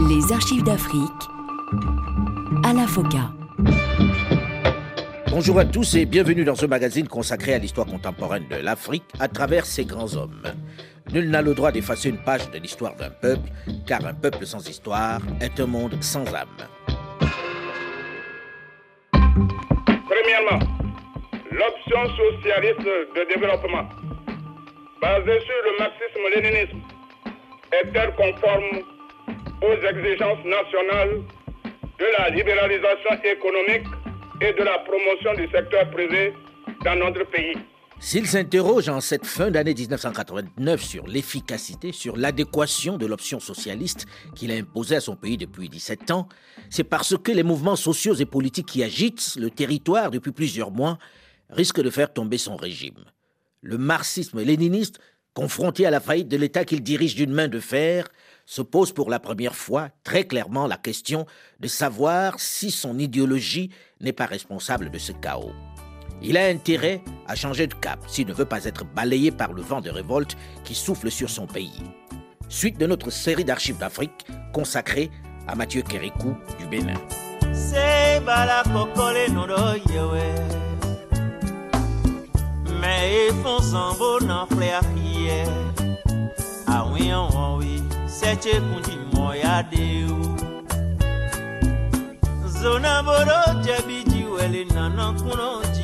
Les 0.00 0.32
archives 0.32 0.62
d'Afrique 0.62 1.10
à 2.64 2.72
la 2.72 2.86
FOCA. 2.86 3.30
Bonjour 5.30 5.58
à 5.58 5.64
tous 5.64 5.94
et 5.94 6.04
bienvenue 6.06 6.44
dans 6.44 6.54
ce 6.54 6.66
magazine 6.66 7.06
consacré 7.06 7.54
à 7.54 7.58
l'histoire 7.58 7.86
contemporaine 7.86 8.46
de 8.48 8.56
l'Afrique 8.56 9.04
à 9.20 9.28
travers 9.28 9.66
ses 9.66 9.84
grands 9.84 10.14
hommes. 10.16 10.42
Nul 11.12 11.30
n'a 11.30 11.42
le 11.42 11.54
droit 11.54 11.70
d'effacer 11.70 12.08
une 12.08 12.18
page 12.18 12.50
de 12.50 12.58
l'histoire 12.58 12.96
d'un 12.96 13.10
peuple, 13.10 13.48
car 13.86 14.04
un 14.04 14.14
peuple 14.14 14.46
sans 14.46 14.68
histoire 14.68 15.20
est 15.40 15.60
un 15.60 15.66
monde 15.66 16.02
sans 16.02 16.26
âme. 16.34 16.48
Premièrement, 19.12 20.66
l'option 21.50 22.16
socialiste 22.16 22.80
de 22.80 23.34
développement, 23.34 23.88
basée 25.00 25.40
sur 25.40 25.60
le 25.64 25.78
marxisme-léninisme, 25.78 26.80
est-elle 27.72 28.14
conforme 28.14 28.93
aux 29.62 29.86
exigences 29.86 30.44
nationales 30.44 31.22
de 31.98 32.06
la 32.18 32.30
libéralisation 32.30 33.10
économique 33.24 33.86
et 34.40 34.52
de 34.52 34.62
la 34.62 34.78
promotion 34.80 35.34
du 35.34 35.48
secteur 35.50 35.88
privé 35.90 36.32
dans 36.84 36.96
notre 36.96 37.24
pays 37.30 37.56
S'il 38.00 38.26
s'interroge 38.26 38.88
en 38.88 39.00
cette 39.00 39.26
fin 39.26 39.50
d'année 39.50 39.74
1989 39.74 40.82
sur 40.82 41.06
l'efficacité, 41.06 41.92
sur 41.92 42.16
l'adéquation 42.16 42.98
de 42.98 43.06
l'option 43.06 43.40
socialiste 43.40 44.06
qu'il 44.34 44.50
a 44.50 44.54
imposée 44.54 44.96
à 44.96 45.00
son 45.00 45.16
pays 45.16 45.36
depuis 45.36 45.68
17 45.68 46.10
ans, 46.10 46.28
c'est 46.68 46.84
parce 46.84 47.16
que 47.16 47.32
les 47.32 47.44
mouvements 47.44 47.76
sociaux 47.76 48.14
et 48.14 48.26
politiques 48.26 48.66
qui 48.66 48.82
agitent 48.82 49.36
le 49.36 49.50
territoire 49.50 50.10
depuis 50.10 50.32
plusieurs 50.32 50.70
mois 50.70 50.98
risquent 51.50 51.82
de 51.82 51.90
faire 51.90 52.12
tomber 52.12 52.38
son 52.38 52.56
régime. 52.56 53.04
Le 53.62 53.78
marxisme 53.78 54.42
léniniste, 54.42 54.98
confronté 55.32 55.86
à 55.86 55.90
la 55.90 56.00
faillite 56.00 56.28
de 56.28 56.36
l'État 56.36 56.64
qu'il 56.64 56.82
dirige 56.82 57.14
d'une 57.14 57.32
main 57.32 57.48
de 57.48 57.60
fer, 57.60 58.08
se 58.46 58.62
pose 58.62 58.92
pour 58.92 59.10
la 59.10 59.18
première 59.18 59.54
fois 59.54 59.88
très 60.02 60.24
clairement 60.24 60.66
la 60.66 60.76
question 60.76 61.26
de 61.60 61.68
savoir 61.68 62.40
si 62.40 62.70
son 62.70 62.98
idéologie 62.98 63.70
n'est 64.00 64.12
pas 64.12 64.26
responsable 64.26 64.90
de 64.90 64.98
ce 64.98 65.12
chaos. 65.12 65.52
Il 66.22 66.36
a 66.36 66.46
intérêt 66.46 67.02
à 67.26 67.34
changer 67.34 67.66
de 67.66 67.74
cap 67.74 67.98
s'il 68.06 68.26
ne 68.26 68.32
veut 68.32 68.44
pas 68.44 68.64
être 68.64 68.84
balayé 68.84 69.30
par 69.30 69.52
le 69.52 69.62
vent 69.62 69.80
de 69.80 69.90
révolte 69.90 70.36
qui 70.64 70.74
souffle 70.74 71.10
sur 71.10 71.28
son 71.28 71.46
pays. 71.46 71.82
Suite 72.48 72.78
de 72.78 72.86
notre 72.86 73.10
série 73.10 73.44
d'archives 73.44 73.78
d'Afrique 73.78 74.26
consacrée 74.52 75.10
à 75.46 75.54
Mathieu 75.54 75.82
Kérékou 75.82 76.36
du 76.58 76.66
Bénin. 76.66 77.00
sechekunji 88.18 88.96
moya 89.12 89.62
deu. 89.70 90.18
Zona 92.60 93.02
boro 93.06 93.40
jebi 93.64 93.98
jiwele 94.10 94.64
nana 94.74 95.06
kuno 95.20 95.50
ji. 95.74 95.83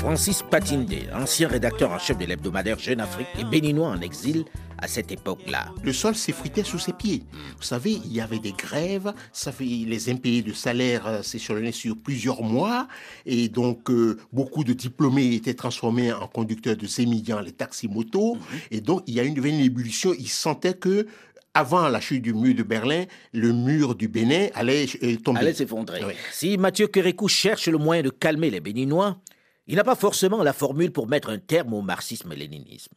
Francis 0.00 0.42
Patinde, 0.42 0.94
ancien 1.12 1.46
rédacteur 1.46 1.90
en 1.90 1.98
chef 1.98 2.16
de 2.16 2.24
l'hebdomadaire 2.24 2.78
Jeune 2.78 3.00
Afrique 3.00 3.28
et 3.38 3.44
béninois 3.44 3.88
en 3.88 4.00
exil 4.00 4.46
à 4.78 4.88
cette 4.88 5.12
époque-là. 5.12 5.74
Le 5.82 5.92
sol 5.92 6.14
s'effritait 6.14 6.64
sous 6.64 6.78
ses 6.78 6.94
pieds. 6.94 7.22
Vous 7.58 7.62
savez, 7.62 7.92
il 7.92 8.10
y 8.10 8.22
avait 8.22 8.38
des 8.38 8.52
grèves, 8.52 9.12
ça 9.30 9.52
fait, 9.52 9.64
les 9.64 10.08
impayés 10.08 10.40
de 10.40 10.54
salaire 10.54 11.06
euh, 11.06 11.22
s'échelonnaient 11.22 11.70
sur 11.70 11.98
plusieurs 11.98 12.42
mois, 12.42 12.88
et 13.26 13.50
donc 13.50 13.90
euh, 13.90 14.16
beaucoup 14.32 14.64
de 14.64 14.72
diplômés 14.72 15.34
étaient 15.34 15.52
transformés 15.52 16.10
en 16.14 16.26
conducteurs 16.28 16.76
de 16.76 16.86
sémillants, 16.86 17.40
les 17.40 17.52
taxis-motos, 17.52 18.36
mhm. 18.36 18.40
et 18.70 18.80
donc 18.80 19.02
il 19.06 19.12
y 19.12 19.20
a 19.20 19.22
une 19.22 19.34
nouvelle 19.34 19.60
ébullition. 19.60 20.14
Ils 20.18 20.28
sentaient 20.28 20.74
que 20.74 21.06
avant 21.52 21.90
la 21.90 22.00
chute 22.00 22.22
du 22.22 22.32
mur 22.32 22.54
de 22.54 22.62
Berlin, 22.62 23.04
le 23.34 23.52
mur 23.52 23.94
du 23.94 24.08
Bénin 24.08 24.46
allait 24.54 24.86
euh, 25.02 25.16
tomber. 25.16 25.40
Allait 25.40 25.52
s'effondrer. 25.52 26.00
Si 26.32 26.56
Mathieu 26.56 26.86
Kérékou 26.86 27.28
cherche 27.28 27.68
le 27.68 27.76
moyen 27.76 28.02
de 28.02 28.10
calmer 28.10 28.48
les 28.48 28.60
Béninois, 28.60 29.18
il 29.66 29.76
n'a 29.76 29.84
pas 29.84 29.94
forcément 29.94 30.42
la 30.42 30.52
formule 30.52 30.92
pour 30.92 31.06
mettre 31.06 31.30
un 31.30 31.38
terme 31.38 31.74
au 31.74 31.82
marxisme-léninisme. 31.82 32.94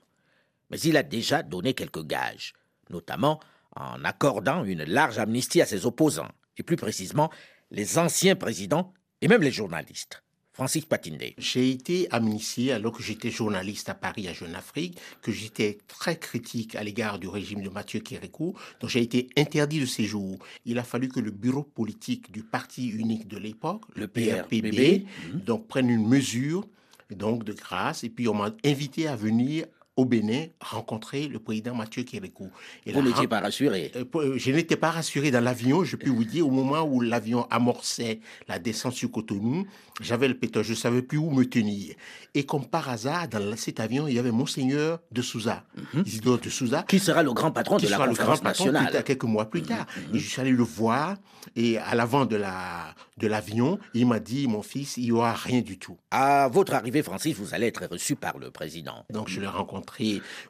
Mais 0.69 0.79
il 0.79 0.97
a 0.97 1.03
déjà 1.03 1.43
donné 1.43 1.73
quelques 1.73 2.05
gages, 2.05 2.53
notamment 2.89 3.39
en 3.75 4.03
accordant 4.03 4.63
une 4.63 4.83
large 4.83 5.19
amnistie 5.19 5.61
à 5.61 5.65
ses 5.65 5.85
opposants, 5.85 6.31
et 6.57 6.63
plus 6.63 6.77
précisément 6.77 7.31
les 7.71 7.97
anciens 7.97 8.35
présidents 8.35 8.93
et 9.21 9.27
même 9.27 9.41
les 9.41 9.51
journalistes. 9.51 10.22
Francis 10.53 10.85
Patinde. 10.85 11.33
J'ai 11.37 11.71
été 11.71 12.07
amnistié 12.11 12.73
alors 12.73 12.91
que 12.91 13.01
j'étais 13.01 13.31
journaliste 13.31 13.89
à 13.89 13.95
Paris, 13.95 14.27
à 14.27 14.33
Jeune 14.33 14.53
Afrique, 14.53 14.99
que 15.23 15.31
j'étais 15.31 15.79
très 15.87 16.15
critique 16.15 16.75
à 16.75 16.83
l'égard 16.83 17.17
du 17.17 17.27
régime 17.27 17.63
de 17.63 17.69
Mathieu 17.69 17.99
Kérékou, 17.99 18.53
donc 18.79 18.89
j'ai 18.89 19.01
été 19.01 19.29
interdit 19.35 19.79
de 19.79 19.87
séjour. 19.87 20.37
Il 20.65 20.77
a 20.77 20.83
fallu 20.83 21.09
que 21.09 21.19
le 21.19 21.31
bureau 21.31 21.63
politique 21.63 22.31
du 22.31 22.43
parti 22.43 22.87
unique 22.89 23.27
de 23.27 23.37
l'époque, 23.37 23.81
le 23.95 24.07
PRPB, 24.07 25.05
donc 25.33 25.67
prenne 25.67 25.89
une 25.89 26.07
mesure 26.07 26.67
donc 27.09 27.43
de 27.43 27.53
grâce, 27.53 28.03
et 28.03 28.09
puis 28.09 28.27
on 28.27 28.35
m'a 28.35 28.51
invité 28.63 29.07
à 29.07 29.15
venir 29.15 29.65
au 29.95 30.05
Bénin 30.05 30.45
rencontrer 30.59 31.27
le 31.27 31.39
président 31.39 31.75
Mathieu 31.75 32.03
Kérékou. 32.03 32.49
vous 32.87 33.01
n'étiez 33.01 33.27
pas 33.27 33.39
rassuré 33.39 33.91
euh, 33.95 34.05
euh, 34.15 34.37
Je 34.37 34.51
n'étais 34.51 34.75
pas 34.75 34.89
rassuré 34.89 35.29
dans 35.29 35.43
l'avion. 35.43 35.83
Je 35.83 35.95
peux 35.95 36.09
vous 36.09 36.23
dire, 36.23 36.47
au 36.47 36.51
moment 36.51 36.81
où 36.81 36.99
l'avion 36.99 37.45
amorçait 37.51 38.19
la 38.47 38.57
descente 38.57 38.93
sur 38.93 39.11
Cotonou, 39.11 39.67
j'avais 40.01 40.27
le 40.27 40.33
pétard, 40.33 40.63
je 40.63 40.71
ne 40.71 40.75
savais 40.75 41.03
plus 41.03 41.19
où 41.19 41.29
me 41.29 41.45
tenir. 41.45 41.93
Et 42.33 42.45
comme 42.45 42.65
par 42.65 42.89
hasard, 42.89 43.27
dans 43.27 43.55
cet 43.55 43.79
avion, 43.79 44.07
il 44.07 44.15
y 44.15 44.19
avait 44.19 44.31
Monseigneur 44.31 44.99
de 45.11 45.21
Souza, 45.21 45.63
mhm. 45.93 46.03
Isidore 46.05 46.39
de 46.39 46.49
Souza. 46.49 46.83
Qui 46.87 46.97
sera 46.99 47.21
le 47.21 47.31
grand 47.33 47.51
patron 47.51 47.77
de 47.77 47.87
la 47.87 47.97
conférence 47.97 48.41
nationale. 48.41 49.03
quelques 49.03 49.23
mois 49.23 49.45
plus 49.49 49.61
tard. 49.61 49.85
Mhm. 50.09 50.15
Et 50.15 50.19
je 50.19 50.27
suis 50.27 50.41
allé 50.41 50.51
le 50.51 50.63
voir, 50.63 51.17
et 51.55 51.77
à 51.77 51.93
l'avant 51.93 52.25
de 52.25 52.35
l'avion, 52.35 53.73
de 53.75 53.79
il 53.93 54.07
m'a 54.07 54.19
dit, 54.19 54.47
mon 54.47 54.63
fils, 54.63 54.97
il 54.97 55.03
n'y 55.03 55.11
aura 55.11 55.33
rien 55.33 55.61
du 55.61 55.77
tout. 55.77 55.97
À 56.09 56.47
votre 56.47 56.73
arrivée, 56.73 57.03
Francis, 57.03 57.35
vous 57.35 57.53
allez 57.53 57.67
être 57.67 57.85
reçu 57.85 58.15
par 58.15 58.39
le 58.39 58.49
président. 58.49 59.05
Donc 59.11 59.29
je 59.29 59.39
l'ai 59.39 59.47
rencontré 59.47 59.82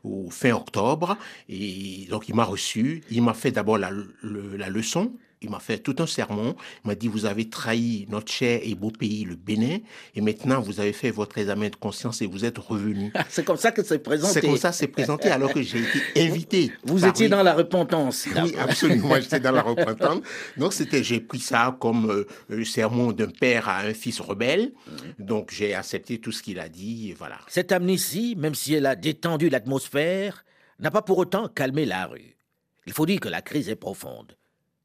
au 0.03 0.29
fin 0.29 0.51
octobre. 0.51 1.17
Et 1.49 2.07
donc, 2.09 2.29
il 2.29 2.35
m'a 2.35 2.45
reçu. 2.45 3.03
Il 3.09 3.23
m'a 3.23 3.33
fait 3.33 3.51
d'abord 3.51 3.77
la, 3.77 3.91
la 4.23 4.69
leçon 4.69 5.13
il 5.43 5.49
m'a 5.49 5.59
fait 5.59 5.77
tout 5.77 5.95
un 5.99 6.07
sermon. 6.07 6.55
Il 6.83 6.87
m'a 6.87 6.95
dit, 6.95 7.07
vous 7.07 7.25
avez 7.25 7.49
trahi 7.49 8.07
notre 8.09 8.31
cher 8.31 8.61
et 8.63 8.75
beau 8.75 8.91
pays, 8.91 9.25
le 9.25 9.35
Bénin, 9.35 9.79
et 10.15 10.21
maintenant 10.21 10.61
vous 10.61 10.79
avez 10.79 10.93
fait 10.93 11.11
votre 11.11 11.37
examen 11.37 11.69
de 11.69 11.75
conscience 11.75 12.21
et 12.21 12.25
vous 12.25 12.45
êtes 12.45 12.57
revenu. 12.57 13.11
c'est 13.29 13.43
comme 13.43 13.57
ça 13.57 13.71
que 13.71 13.83
c'est 13.83 13.99
présenté. 13.99 14.33
C'est 14.33 14.41
comme 14.41 14.57
ça 14.57 14.69
que 14.69 14.75
c'est 14.75 14.87
présenté 14.87 15.29
alors 15.29 15.53
que 15.53 15.61
j'ai 15.61 15.79
été 15.79 16.21
invité. 16.21 16.71
Vous 16.83 17.05
étiez 17.05 17.27
dans 17.27 17.43
la 17.43 17.53
repentance. 17.53 18.27
Oui, 18.35 18.55
absolument, 18.57 19.15
j'étais 19.21 19.39
dans 19.39 19.51
la 19.51 19.61
repentance. 19.61 20.21
Donc 20.57 20.73
c'était, 20.73 21.03
j'ai 21.03 21.19
pris 21.19 21.39
ça 21.39 21.75
comme 21.79 22.09
euh, 22.09 22.27
le 22.47 22.63
sermon 22.63 23.11
d'un 23.11 23.27
père 23.27 23.67
à 23.67 23.79
un 23.79 23.93
fils 23.93 24.19
rebelle. 24.21 24.71
Mhm. 24.87 25.25
Donc 25.25 25.51
j'ai 25.51 25.73
accepté 25.73 26.19
tout 26.19 26.31
ce 26.31 26.41
qu'il 26.41 26.59
a 26.59 26.69
dit, 26.69 27.11
et 27.11 27.13
voilà. 27.13 27.39
Cette 27.47 27.71
amnistie, 27.71 28.35
même 28.37 28.55
si 28.55 28.73
elle 28.73 28.85
a 28.85 28.95
détendu 28.95 29.49
l'atmosphère, 29.49 30.45
n'a 30.79 30.91
pas 30.91 31.01
pour 31.01 31.17
autant 31.17 31.47
calmé 31.49 31.85
la 31.85 32.05
rue. 32.05 32.37
Il 32.85 32.93
faut 32.93 33.05
dire 33.05 33.19
que 33.19 33.29
la 33.29 33.41
crise 33.41 33.69
est 33.69 33.75
profonde 33.75 34.35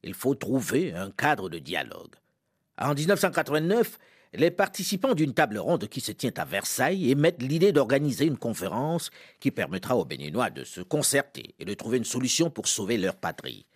il 0.03 0.14
faut 0.14 0.34
trouver 0.34 0.94
un 0.94 1.10
cadre 1.10 1.48
de 1.48 1.59
dialogue. 1.59 2.14
En 2.78 2.94
1989, 2.94 3.98
les 4.34 4.50
participants 4.50 5.14
d'une 5.14 5.32
table 5.32 5.59
ronde 5.59 5.88
qui 5.88 6.00
se 6.00 6.12
tient 6.12 6.32
à 6.36 6.44
Versailles 6.44 7.10
émettent 7.10 7.42
l'idée 7.42 7.72
d'organiser 7.72 8.26
une 8.26 8.36
conférence 8.36 9.10
qui 9.41 9.50
permettra 9.50 9.97
aux 9.97 10.04
Béninois 10.04 10.50
de 10.50 10.64
se 10.64 10.81
concerter 10.81 11.54
et 11.59 11.64
de 11.64 11.75
trouver 11.75 11.98
une 11.98 12.04
solution 12.04 12.50
pour 12.50 12.69
sauver 12.69 12.98
leur 12.98 13.16
patrie. 13.16 13.66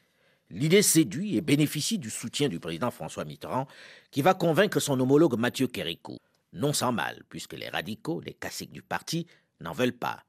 L'idée 0.50 0.82
séduit 0.82 1.36
et 1.36 1.40
bénéficie 1.40 1.98
du 1.98 2.10
soutien 2.10 2.50
du 2.50 2.60
président 2.60 2.90
François 2.90 3.24
Mitterrand, 3.24 3.66
qui 4.10 4.20
va 4.20 4.34
convaincre 4.34 4.80
son 4.80 5.00
homologue 5.00 5.38
Mathieu 5.38 5.66
Kérékou. 5.66 6.18
Non 6.52 6.74
sans 6.74 6.92
mal, 6.92 7.22
puisque 7.30 7.54
les 7.54 7.70
radicaux, 7.70 8.20
les 8.20 8.34
caciques 8.34 8.72
du 8.72 8.82
parti, 8.82 9.26
n'en 9.60 9.72
veulent 9.72 9.96
pas. 9.96 10.24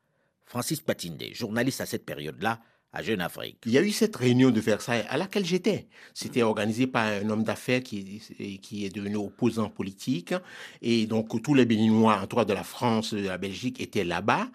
Francis 0.45 0.79
Patinde, 0.79 1.23
journaliste 1.33 1.81
à 1.81 1.85
cette 1.85 2.05
période-là, 2.05 2.61
à 2.93 3.01
Jeune 3.01 3.21
Afrique. 3.21 3.57
Il 3.65 3.71
y 3.71 3.77
a 3.77 3.81
eu 3.81 3.91
cette 3.91 4.15
réunion 4.15 4.51
de 4.51 4.59
Versailles 4.59 5.05
à 5.09 5.17
laquelle 5.17 5.45
j'étais. 5.45 5.87
C'était 6.13 6.43
organisé 6.43 6.85
par 6.85 7.05
un 7.07 7.27
homme 7.29 7.43
d'affaires 7.43 7.81
qui, 7.81 8.21
est 8.39 8.95
devenu 8.95 9.15
opposant 9.15 9.69
politique. 9.69 10.33
Et 10.81 11.07
donc 11.07 11.41
tous 11.41 11.55
les 11.55 11.65
Béninois, 11.65 12.19
en 12.21 12.27
tout 12.27 12.43
de 12.45 12.53
la 12.53 12.63
France, 12.63 13.13
de 13.13 13.27
la 13.27 13.37
Belgique, 13.39 13.81
étaient 13.81 14.03
là-bas. 14.03 14.47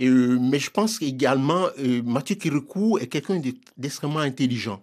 Euh, 0.00 0.38
mais 0.40 0.58
je 0.58 0.70
pense 0.70 1.00
également, 1.02 1.66
euh, 1.78 2.02
Mathieu 2.02 2.34
Kirikou 2.34 2.98
est 2.98 3.06
quelqu'un 3.06 3.40
d'extrêmement 3.76 4.18
intelligent. 4.20 4.82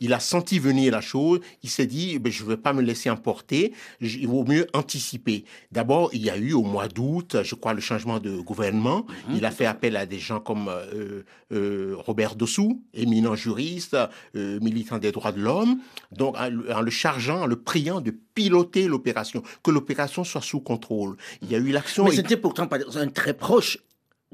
Il 0.00 0.12
a 0.12 0.20
senti 0.20 0.58
venir 0.58 0.92
la 0.92 1.00
chose. 1.00 1.40
Il 1.62 1.70
s'est 1.70 1.86
dit, 1.86 2.18
ben, 2.18 2.32
je 2.32 2.44
ne 2.44 2.48
vais 2.50 2.56
pas 2.56 2.72
me 2.72 2.82
laisser 2.82 3.10
emporter. 3.10 3.72
Il 4.00 4.28
vaut 4.28 4.44
mieux 4.44 4.66
anticiper. 4.72 5.44
D'abord, 5.72 6.10
il 6.12 6.22
y 6.22 6.30
a 6.30 6.36
eu 6.36 6.52
au 6.52 6.62
mois 6.62 6.88
d'août, 6.88 7.36
je 7.42 7.54
crois, 7.54 7.74
le 7.74 7.80
changement 7.80 8.18
de 8.18 8.38
gouvernement. 8.40 9.06
Mhm. 9.28 9.36
Il 9.36 9.44
a 9.44 9.50
fait 9.50 9.66
appel 9.66 9.96
à 9.96 10.06
des 10.06 10.18
gens 10.18 10.40
comme 10.40 10.68
euh, 10.68 11.22
euh, 11.52 11.94
Robert 11.98 12.34
Dossou, 12.34 12.82
éminent 12.92 13.34
juriste, 13.34 13.96
euh, 14.36 14.58
militant 14.60 14.98
des 14.98 15.12
droits 15.12 15.32
de 15.32 15.40
l'homme. 15.40 15.78
Donc, 16.12 16.36
en, 16.38 16.48
le 16.48 16.90
chargeant, 16.90 17.42
en 17.42 17.46
le 17.46 17.56
priant 17.56 18.00
de 18.00 18.10
piloter 18.34 18.88
l'opération, 18.88 19.42
que 19.62 19.70
l'opération 19.70 20.24
soit 20.24 20.42
sous 20.42 20.60
contrôle. 20.60 21.16
Il 21.42 21.50
y 21.50 21.54
a 21.54 21.58
eu 21.58 21.70
l'action. 21.70 22.04
Mais 22.04 22.12
c'était 22.12 22.36
pourtant 22.36 22.66
pas 22.66 22.78
un 22.96 23.08
très 23.08 23.34
proche 23.34 23.78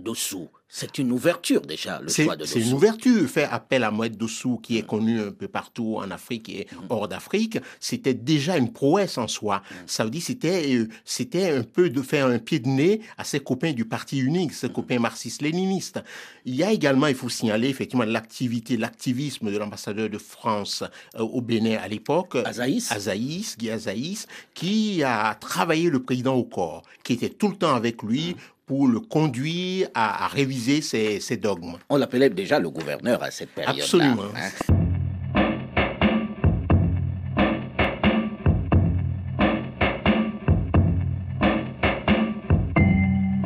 Dossou. 0.03 0.49
C'est 0.73 0.99
une 0.99 1.11
ouverture 1.11 1.63
déjà, 1.63 2.01
le 2.01 2.09
choix 2.09 2.37
de 2.37 2.45
C'est 2.45 2.61
une 2.61 2.73
ouverture. 2.73 3.29
Faire 3.29 3.53
appel 3.53 3.83
à 3.83 3.91
Moed 3.91 4.17
Dossou, 4.17 4.59
qui 4.59 4.79
est 4.79 4.87
connu 4.87 5.21
un 5.21 5.33
peu 5.33 5.49
partout 5.49 5.97
en 5.99 6.13
Afrique 6.13 6.49
et 6.49 6.69
mm. 6.71 6.77
hors 6.91 7.09
d'Afrique, 7.09 7.59
c'était 7.81 8.15
déjà 8.15 8.57
une 8.57 8.73
prouesse 8.73 9.19
en 9.19 9.27
soi. 9.27 9.59
Mm. 9.59 9.75
Ça 9.87 10.05
veut 10.05 10.11
dire 10.11 10.23
c'était 10.23 10.77
euh, 10.77 10.89
c'était 11.05 11.51
un 11.51 11.65
peu 11.65 11.91
de 11.91 12.01
faire 12.03 12.27
un 12.27 12.39
pied 12.39 12.61
de 12.61 12.69
nez 12.69 13.01
à 13.19 13.25
ses 13.25 13.41
copains 13.41 13.73
du 13.73 13.85
Parti 13.85 14.21
unique, 14.21 14.53
ses 14.53 14.69
mm. 14.69 14.73
copains 14.73 14.99
marxistes-léninistes. 15.01 16.01
Il 16.45 16.55
y 16.55 16.63
a 16.63 16.71
également, 16.71 17.09
il 17.09 17.17
faut 17.17 17.29
signaler 17.29 17.69
effectivement 17.69 18.05
l'activité, 18.05 18.77
l'activisme 18.77 19.51
de 19.51 19.59
l'ambassadeur 19.59 20.09
de 20.09 20.19
France 20.19 20.85
euh, 21.17 21.23
au 21.23 21.41
Bénin 21.41 21.79
à 21.83 21.89
l'époque, 21.89 22.37
Azaïs. 22.45 22.93
Azaïs, 22.93 23.59
Guy 23.59 23.71
Azaïs, 23.71 24.29
qui 24.55 25.03
a 25.03 25.35
travaillé 25.35 25.91
le 25.91 26.01
président 26.01 26.35
au 26.35 26.45
corps, 26.45 26.83
qui 27.03 27.15
était 27.15 27.29
tout 27.29 27.49
le 27.49 27.57
temps 27.57 27.75
avec 27.75 28.05
lui 28.05 28.37
pour 28.71 28.87
le 28.87 29.01
conduire 29.01 29.89
à, 29.95 30.29
réviser 30.29 30.81
ses, 30.81 31.37
dogmes. 31.37 31.73
On 31.89 31.97
l'appelait 31.97 32.31
déjà 32.31 32.61
le 32.61 32.71
gouverneur 32.71 33.21
à 33.21 33.33
cette 33.33 33.51
période-là. 33.51 33.83
Absolument. 33.83 34.23
Hein. 34.37 34.51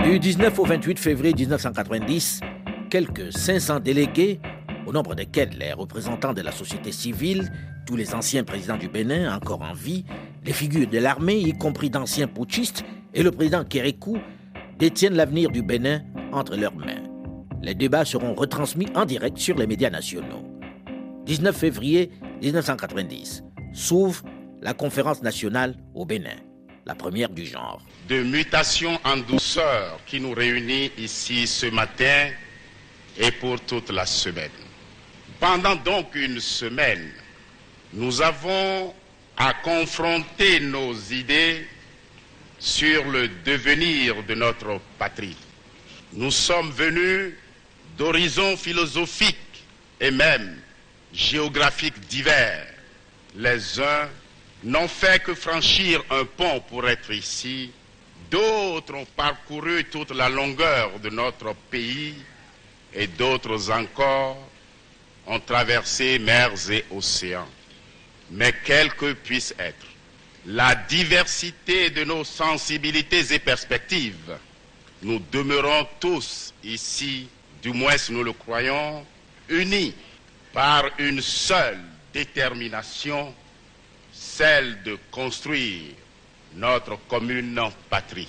Du 0.03 0.19
19 0.19 0.59
au 0.59 0.67
28 0.67 0.99
février 0.99 1.33
1990, 1.33 2.41
quelques 2.91 3.33
500 3.33 3.81
délégués, 3.81 4.41
au 4.85 4.93
nombre 4.93 5.15
desquels 5.15 5.57
les 5.59 5.73
représentants 5.73 6.35
de 6.35 6.43
la 6.43 6.53
société 6.53 6.93
civile, 6.93 7.51
tous 7.87 7.97
les 7.97 8.15
anciens 8.15 8.45
présidents 8.45 8.77
du 8.77 8.89
Bénin 8.91 9.35
encore 9.35 9.63
en 9.63 9.73
vie, 9.73 10.05
les 10.45 10.53
figures 10.53 10.87
de 10.87 10.99
l'armée, 10.99 11.39
y 11.39 11.55
compris 11.55 11.89
d'anciens 11.89 12.27
putschistes, 12.27 12.85
et 13.15 13.23
le 13.23 13.31
président 13.31 13.65
Kérékou, 13.65 14.19
détiennent 14.79 15.15
l'avenir 15.15 15.51
du 15.51 15.63
Bénin 15.63 16.03
entre 16.33 16.57
leurs 16.57 16.75
mains. 16.75 17.03
Les 17.63 17.75
débats 17.75 18.05
seront 18.05 18.35
retransmis 18.35 18.89
en 18.95 19.05
direct 19.05 19.39
sur 19.39 19.57
les 19.57 19.67
médias 19.67 19.91
nationaux. 19.91 20.45
19 21.27 21.57
février 21.57 22.11
1990 22.43 23.43
s'ouvre 23.73 24.23
la 24.61 24.75
conférence 24.75 25.23
nationale 25.23 25.77
au 25.95 26.05
Bénin, 26.05 26.37
la 26.87 26.95
première 26.95 27.31
du 27.31 27.47
genre. 27.47 27.83
De 28.09 28.23
mutation 28.23 28.99
en 29.05 29.17
douceur 29.19 29.99
qui 30.07 30.21
nous 30.21 30.33
réunit 30.33 30.91
ici 30.99 31.47
ce 31.47 31.67
matin 31.67 32.29
et 33.19 33.31
pour 33.31 33.61
toute 33.61 33.91
la 33.91 34.07
semaine. 34.07 34.51
Pendant 35.41 35.77
donc 35.77 36.15
une 36.15 36.41
semaine, 36.41 37.11
nous 37.93 38.23
avons 38.23 38.93
à 39.37 39.53
confronter 39.63 40.61
nos 40.61 40.95
idées 40.95 41.67
sur 42.65 43.05
le 43.11 43.29
devenir 43.45 44.23
de 44.23 44.35
notre 44.35 44.81
patrie. 44.99 45.37
Nous 46.15 46.31
sommes 46.31 46.71
venus 46.71 47.35
d'horizons 47.99 48.57
philosophiques 48.57 49.37
et 50.01 50.11
même 50.11 50.57
géographiques 51.13 52.01
divers. 52.09 52.67
Les 53.37 53.79
uns 53.79 54.09
n'ont 54.63 54.89
fait 54.89 55.23
que 55.23 55.35
franchir 55.35 56.03
un 56.09 56.25
pont 56.25 56.61
pour 56.61 56.89
être 56.89 57.13
ici, 57.13 57.71
d'autres 58.31 58.95
ont 58.95 59.07
parcouru 59.15 59.85
toute 59.85 60.13
la 60.13 60.31
longueur 60.31 60.99
de 61.01 61.11
notre 61.11 61.55
pays 61.71 62.15
et 62.95 63.07
d'autres 63.07 63.71
encore 63.73 64.39
ont 65.27 65.41
traversé 65.41 66.19
mers 66.19 66.71
et 66.71 66.87
océans. 66.91 67.49
Mais 68.31 68.55
quel 68.65 68.95
que 68.95 69.13
puisse 69.13 69.55
être 69.59 69.87
la 70.47 70.75
diversité 70.75 71.91
de 71.91 72.05
nos 72.05 72.25
sensibilités 72.25 73.33
et 73.33 73.39
perspectives, 73.39 74.37
nous 75.03 75.23
demeurons 75.33 75.87
tous 76.01 76.53
ici, 76.63 77.29
du 77.63 77.73
moins 77.73 77.97
nous 78.11 78.23
le 78.23 78.33
croyons, 78.33 79.07
unis 79.49 79.95
par 80.53 80.85
une 80.99 81.21
seule 81.21 81.81
détermination, 82.13 83.35
celle 84.13 84.83
de 84.83 84.99
construire 85.11 85.93
notre 86.55 86.97
commune 87.09 87.61
patrie. 87.91 88.29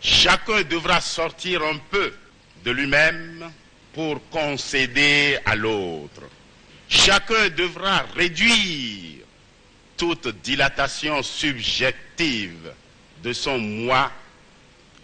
Chacun 0.00 0.62
devra 0.62 1.00
sortir 1.00 1.62
un 1.62 1.78
peu 1.90 2.12
de 2.64 2.70
lui-même 2.70 3.50
pour 3.92 4.28
concéder 4.30 5.38
à 5.44 5.54
l'autre. 5.54 6.22
Chacun 6.88 7.48
devra 7.50 8.04
réduire 8.14 9.24
toute 9.96 10.28
dilatation 10.42 11.22
subjective 11.22 12.72
de 13.22 13.32
son 13.32 13.58
moi 13.58 14.10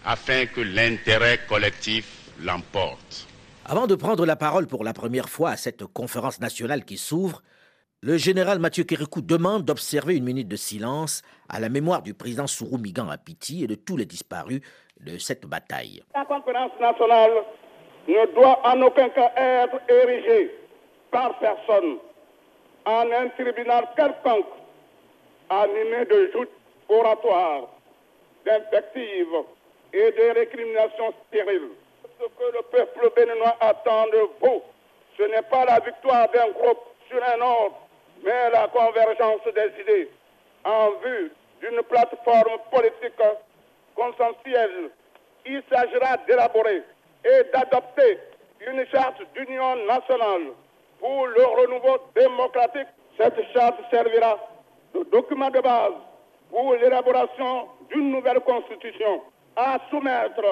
afin 0.04 0.46
que 0.46 0.60
l'intérêt 0.60 1.40
collectif 1.48 2.32
l'emporte. 2.42 3.26
Avant 3.66 3.86
de 3.86 3.94
prendre 3.94 4.26
la 4.26 4.36
parole 4.36 4.66
pour 4.66 4.82
la 4.82 4.92
première 4.92 5.28
fois 5.28 5.50
à 5.50 5.56
cette 5.56 5.84
conférence 5.86 6.40
nationale 6.40 6.84
qui 6.84 6.96
s'ouvre, 6.96 7.42
le 8.02 8.16
général 8.16 8.58
Mathieu 8.58 8.84
Kérékou 8.84 9.20
demande 9.20 9.64
d'observer 9.64 10.16
une 10.16 10.24
minute 10.24 10.48
de 10.48 10.56
silence 10.56 11.22
à 11.48 11.60
la 11.60 11.68
mémoire 11.68 12.02
du 12.02 12.14
président 12.14 12.46
Souroumigan 12.46 13.08
Apiti 13.10 13.62
et 13.62 13.66
de 13.66 13.74
tous 13.74 13.96
les 13.96 14.06
disparus 14.06 14.60
de 15.00 15.18
cette 15.18 15.46
bataille. 15.46 16.02
La 16.14 16.24
conférence 16.24 16.72
nationale 16.80 17.30
ne 18.08 18.34
doit 18.34 18.60
en 18.66 18.80
aucun 18.82 19.10
cas 19.10 19.32
être 19.36 19.80
érigée 19.88 20.50
par 21.10 21.38
personne 21.38 21.98
en 22.86 23.04
un 23.12 23.28
tribunal 23.36 23.88
quelconque 23.94 24.59
animé 25.50 26.04
de 26.04 26.30
joutes 26.32 26.50
oratoires, 26.88 27.68
d'infectives 28.46 29.36
et 29.92 30.12
de 30.12 30.38
récriminations 30.38 31.12
stériles. 31.26 31.70
Ce 32.18 32.24
que 32.24 32.56
le 32.56 32.62
peuple 32.70 33.10
béninois 33.16 33.56
attend 33.60 34.06
de 34.06 34.28
vous, 34.40 34.62
ce 35.18 35.22
n'est 35.24 35.42
pas 35.42 35.64
la 35.64 35.80
victoire 35.80 36.28
d'un 36.30 36.50
groupe 36.50 36.80
sur 37.08 37.22
un 37.22 37.40
autre, 37.40 37.76
mais 38.22 38.50
la 38.50 38.68
convergence 38.68 39.42
des 39.54 39.82
idées 39.82 40.10
en 40.64 40.90
vue 41.04 41.32
d'une 41.60 41.82
plateforme 41.82 42.58
politique 42.70 43.20
consensuelle. 43.94 44.90
Il 45.46 45.62
s'agira 45.70 46.16
d'élaborer 46.26 46.82
et 47.24 47.44
d'adopter 47.52 48.18
une 48.66 48.86
charte 48.86 49.20
d'union 49.34 49.76
nationale 49.86 50.52
pour 50.98 51.26
le 51.26 51.44
renouveau 51.44 51.98
démocratique. 52.14 52.88
Cette 53.16 53.40
charte 53.52 53.78
servira 53.90 54.38
le 54.94 55.04
document 55.10 55.50
de 55.50 55.60
base 55.60 55.92
pour 56.50 56.74
l'élaboration 56.74 57.68
d'une 57.90 58.10
nouvelle 58.12 58.40
constitution 58.40 59.22
à 59.56 59.78
soumettre 59.90 60.42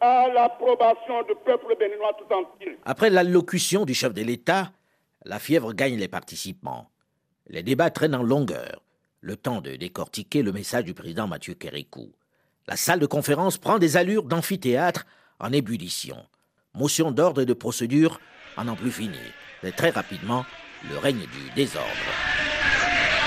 à 0.00 0.28
l'approbation 0.28 1.22
du 1.22 1.34
peuple 1.44 1.76
béninois 1.78 2.16
tout 2.18 2.32
entier. 2.34 2.78
Après 2.84 3.10
l'allocution 3.10 3.84
du 3.84 3.94
chef 3.94 4.14
de 4.14 4.22
l'État, 4.22 4.72
la 5.24 5.38
fièvre 5.38 5.72
gagne 5.72 5.96
les 5.96 6.08
participants. 6.08 6.88
Les 7.48 7.62
débats 7.62 7.90
traînent 7.90 8.14
en 8.14 8.22
longueur, 8.22 8.82
le 9.20 9.36
temps 9.36 9.60
de 9.60 9.76
décortiquer 9.76 10.42
le 10.42 10.52
message 10.52 10.84
du 10.84 10.94
président 10.94 11.26
Mathieu 11.26 11.54
Kérékou. 11.54 12.12
La 12.66 12.76
salle 12.76 13.00
de 13.00 13.06
conférence 13.06 13.58
prend 13.58 13.78
des 13.78 13.96
allures 13.96 14.22
d'amphithéâtre 14.22 15.04
en 15.38 15.52
ébullition. 15.52 16.16
Motion 16.74 17.10
d'ordre 17.10 17.42
et 17.42 17.46
de 17.46 17.54
procédure 17.54 18.20
en 18.56 18.64
n'en 18.64 18.76
plus 18.76 18.92
finir. 18.92 19.18
Mais 19.62 19.72
très 19.72 19.90
rapidement, 19.90 20.44
le 20.88 20.96
règne 20.96 21.26
du 21.26 21.50
désordre. 21.54 22.49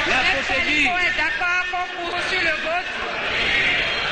La 0.07 0.21
procédure. 0.33 0.91
est 0.91 1.17
d'accord 1.17 1.65
pour 1.71 2.09
poursuivre 2.09 2.43
le 2.43 2.55
vote. 2.61 2.89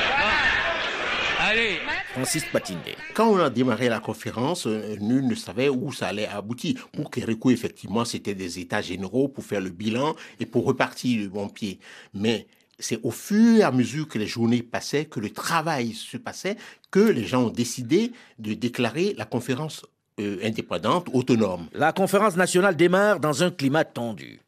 Voilà. 0.07 1.49
Allez. 1.49 1.79
Francis 2.13 2.45
Patinde. 2.51 2.77
Quand 3.13 3.27
on 3.27 3.37
a 3.39 3.49
démarré 3.49 3.89
la 3.89 3.99
conférence, 3.99 4.67
euh, 4.67 4.95
nul 4.99 5.27
ne 5.27 5.35
savait 5.35 5.69
où 5.69 5.91
ça 5.91 6.07
allait 6.07 6.27
aboutir. 6.27 6.87
Pour 6.91 7.09
Kérékou, 7.09 7.51
effectivement, 7.51 8.05
c'était 8.05 8.35
des 8.35 8.59
états 8.59 8.81
généraux 8.81 9.27
pour 9.27 9.43
faire 9.43 9.61
le 9.61 9.69
bilan 9.69 10.15
et 10.39 10.45
pour 10.45 10.65
repartir 10.65 11.23
de 11.23 11.27
bon 11.29 11.47
pied. 11.47 11.79
Mais 12.13 12.47
c'est 12.79 12.99
au 13.03 13.11
fur 13.11 13.57
et 13.57 13.63
à 13.63 13.71
mesure 13.71 14.07
que 14.07 14.17
les 14.17 14.27
journées 14.27 14.63
passaient, 14.63 15.05
que 15.05 15.19
le 15.19 15.29
travail 15.29 15.93
se 15.93 16.17
passait, 16.17 16.57
que 16.89 16.99
les 16.99 17.25
gens 17.25 17.43
ont 17.45 17.49
décidé 17.49 18.11
de 18.39 18.53
déclarer 18.53 19.13
la 19.17 19.25
conférence 19.25 19.85
euh, 20.19 20.37
indépendante, 20.43 21.07
autonome. 21.13 21.67
La 21.73 21.93
conférence 21.93 22.35
nationale 22.35 22.75
démarre 22.75 23.19
dans 23.19 23.43
un 23.43 23.51
climat 23.51 23.85
tendu. 23.85 24.41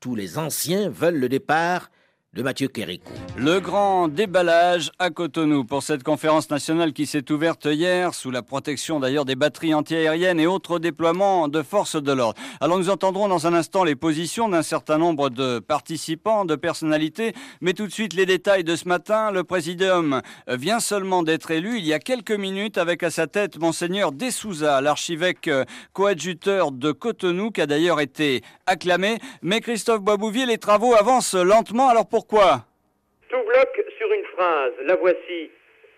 Tous 0.00 0.14
les 0.14 0.38
anciens 0.38 0.88
veulent 0.88 1.18
le 1.18 1.28
départ 1.28 1.90
de 2.34 2.42
Mathieu 2.42 2.68
Kérikou. 2.68 3.10
Le 3.38 3.58
grand 3.58 4.08
déballage 4.08 4.90
à 4.98 5.08
Cotonou 5.08 5.64
pour 5.64 5.82
cette 5.82 6.02
conférence 6.02 6.50
nationale 6.50 6.92
qui 6.92 7.06
s'est 7.06 7.32
ouverte 7.32 7.64
hier 7.64 8.12
sous 8.12 8.30
la 8.30 8.42
protection 8.42 9.00
d'ailleurs 9.00 9.24
des 9.24 9.34
batteries 9.34 9.72
antiaériennes 9.72 10.38
et 10.38 10.46
autres 10.46 10.78
déploiements 10.78 11.48
de 11.48 11.62
forces 11.62 11.96
de 11.96 12.12
l'ordre. 12.12 12.38
Alors 12.60 12.78
nous 12.78 12.90
entendrons 12.90 13.28
dans 13.28 13.46
un 13.46 13.54
instant 13.54 13.82
les 13.82 13.96
positions 13.96 14.48
d'un 14.50 14.62
certain 14.62 14.98
nombre 14.98 15.30
de 15.30 15.58
participants, 15.58 16.44
de 16.44 16.54
personnalités, 16.54 17.32
mais 17.62 17.72
tout 17.72 17.86
de 17.86 17.92
suite 17.92 18.12
les 18.12 18.26
détails 18.26 18.62
de 18.62 18.76
ce 18.76 18.86
matin. 18.86 19.30
Le 19.30 19.42
présidium 19.42 20.20
vient 20.48 20.80
seulement 20.80 21.22
d'être 21.22 21.50
élu 21.50 21.78
il 21.78 21.86
y 21.86 21.94
a 21.94 21.98
quelques 21.98 22.30
minutes 22.32 22.76
avec 22.76 23.02
à 23.02 23.10
sa 23.10 23.26
tête 23.26 23.58
monseigneur 23.58 24.12
Dessouza, 24.12 24.82
l'archevêque 24.82 25.50
coadjuteur 25.94 26.72
de 26.72 26.92
Cotonou 26.92 27.50
qui 27.50 27.62
a 27.62 27.66
d'ailleurs 27.66 28.00
été 28.00 28.42
acclamé. 28.66 29.18
Mais 29.40 29.60
Christophe 29.60 30.02
Boisbouvier, 30.02 30.44
les 30.44 30.58
travaux 30.58 30.94
avancent 30.94 31.34
lentement. 31.34 31.88
Alors 31.88 32.06
pourquoi 32.18 32.66
tout 33.28 33.42
bloque 33.44 33.84
sur 33.96 34.12
une 34.12 34.24
phrase, 34.34 34.72
la 34.86 34.96
voici. 34.96 35.50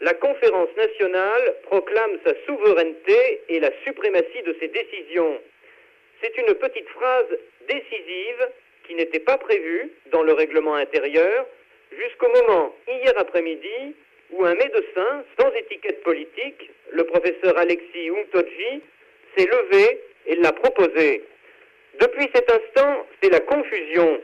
la 0.03 0.12
conférence 0.12 0.69
nationale 0.77 1.55
proclame 1.62 2.19
sa 2.27 2.33
souveraineté 2.45 3.41
et 3.49 3.59
la 3.59 3.71
suprématie 3.85 4.43
de 4.45 4.55
ses 4.61 4.69
décisions. 4.69 5.41
C'est 6.21 6.37
une 6.37 6.55
petite 6.57 6.89
phrase 6.91 7.31
décisive 7.67 8.50
qui 8.87 8.97
n'était 8.97 9.21
pas 9.21 9.39
prévue 9.39 9.91
dans 10.12 10.23
le 10.23 10.35
règlement 10.35 10.75
intérieur 10.75 11.47
jusqu'au 11.91 12.29
moment, 12.29 12.75
hier 12.87 13.15
après-midi, 13.17 13.95
où 14.33 14.45
un 14.45 14.55
médecin 14.55 15.25
sans 15.39 15.50
étiquette 15.55 16.03
politique, 16.03 16.71
le 16.93 17.05
professeur 17.05 17.57
Alexis 17.57 18.11
Umtodji, 18.11 18.83
s'est 19.37 19.47
levé 19.47 20.00
et 20.27 20.35
l'a 20.37 20.53
proposé. 20.53 21.25
Depuis 21.99 22.29
cet 22.35 22.50
instant, 22.50 23.07
c'est 23.23 23.31
la 23.31 23.41
confusion. 23.41 24.21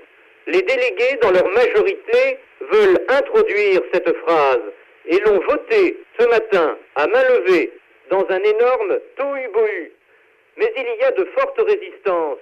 Les 0.47 0.63
délégués, 0.63 1.19
dans 1.23 1.33
leur 1.33 1.49
majorité, 1.49 2.39
veulent 2.61 3.01
introduire 3.09 3.83
cette 3.93 4.17
phrase 4.19 4.63
et 5.07 5.19
l'ont 5.21 5.41
votée 5.41 5.97
ce 6.19 6.27
matin 6.27 6.79
à 6.95 7.07
main 7.07 7.23
levée 7.29 7.73
dans 8.11 8.25
un 8.29 8.43
énorme 8.43 8.99
tohu-bohu. 9.17 9.93
Mais 10.57 10.73
il 10.77 11.01
y 11.01 11.05
a 11.05 11.11
de 11.13 11.25
fortes 11.37 11.61
résistances. 11.61 12.39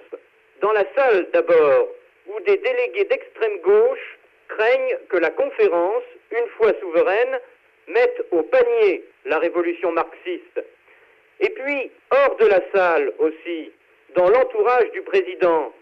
Dans 0.61 0.71
la 0.71 0.85
salle 0.95 1.27
d'abord, 1.33 1.87
où 2.27 2.39
des 2.41 2.57
délégués 2.57 3.05
d'extrême 3.05 3.59
gauche 3.63 4.17
craignent 4.47 4.97
que 5.09 5.17
la 5.17 5.31
conférence, 5.31 6.03
une 6.31 6.47
fois 6.57 6.71
souveraine, 6.79 7.39
mette 7.87 8.25
au 8.31 8.41
panier 8.43 9.03
la 9.25 9.39
révolution 9.39 9.91
marxiste. 9.91 10.63
Et 11.39 11.49
puis, 11.49 11.91
hors 12.11 12.35
de 12.37 12.45
la 12.45 12.61
salle 12.73 13.11
aussi, 13.19 13.71
dans 14.15 14.29
l'entourage 14.29 14.89
du 14.91 15.01
président, 15.01 15.73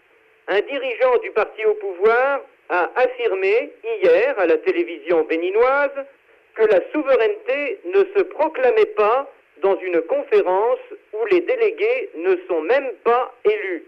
un 0.48 0.60
dirigeant 0.60 1.16
du 1.22 1.30
parti 1.30 1.64
au 1.64 1.74
pouvoir 1.74 2.40
a 2.68 2.90
affirmé 2.96 3.70
hier 3.84 4.38
à 4.38 4.46
la 4.46 4.56
télévision 4.58 5.22
béninoise 5.24 6.06
que 6.54 6.64
la 6.64 6.80
souveraineté 6.92 7.80
ne 7.84 8.04
se 8.16 8.22
proclamait 8.22 8.94
pas 8.96 9.30
dans 9.58 9.78
une 9.80 10.00
conférence 10.02 10.80
où 11.12 11.24
les 11.30 11.40
délégués 11.40 12.10
ne 12.16 12.36
sont 12.48 12.60
même 12.62 12.90
pas 13.02 13.34
élus. 13.44 13.84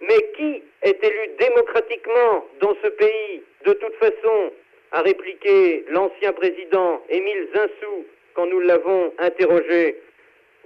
Mais 0.00 0.32
qui 0.36 0.62
est 0.82 1.04
élu 1.04 1.30
démocratiquement 1.38 2.46
dans 2.60 2.74
ce 2.82 2.88
pays 2.88 3.42
De 3.64 3.72
toute 3.72 3.94
façon, 3.96 4.52
a 4.92 5.02
répliqué 5.02 5.84
l'ancien 5.88 6.32
président 6.32 7.02
Émile 7.08 7.48
Zinsou 7.54 8.06
quand 8.34 8.46
nous 8.46 8.60
l'avons 8.60 9.12
interrogé. 9.18 9.96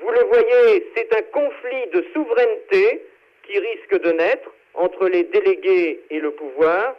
Vous 0.00 0.10
le 0.10 0.24
voyez, 0.24 0.86
c'est 0.94 1.14
un 1.14 1.22
conflit 1.22 1.86
de 1.92 2.04
souveraineté 2.12 3.02
qui 3.44 3.58
risque 3.58 4.00
de 4.02 4.12
naître 4.12 4.50
entre 4.74 5.08
les 5.08 5.24
délégués 5.24 6.00
et 6.10 6.20
le 6.20 6.30
pouvoir. 6.32 6.96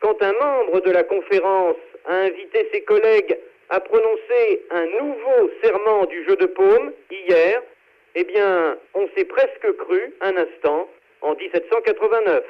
Quand 0.00 0.20
un 0.22 0.32
membre 0.32 0.80
de 0.80 0.90
la 0.90 1.04
conférence 1.04 1.76
a 2.06 2.14
invité 2.14 2.68
ses 2.72 2.82
collègues 2.82 3.38
à 3.68 3.80
prononcer 3.80 4.62
un 4.70 4.86
nouveau 4.86 5.50
serment 5.62 6.04
du 6.06 6.24
jeu 6.24 6.36
de 6.36 6.46
paume 6.46 6.92
hier, 7.10 7.62
eh 8.14 8.24
bien, 8.24 8.76
on 8.94 9.08
s'est 9.16 9.24
presque 9.24 9.76
cru 9.78 10.12
un 10.20 10.36
instant 10.36 10.88
en 11.22 11.34
1789. 11.34 12.44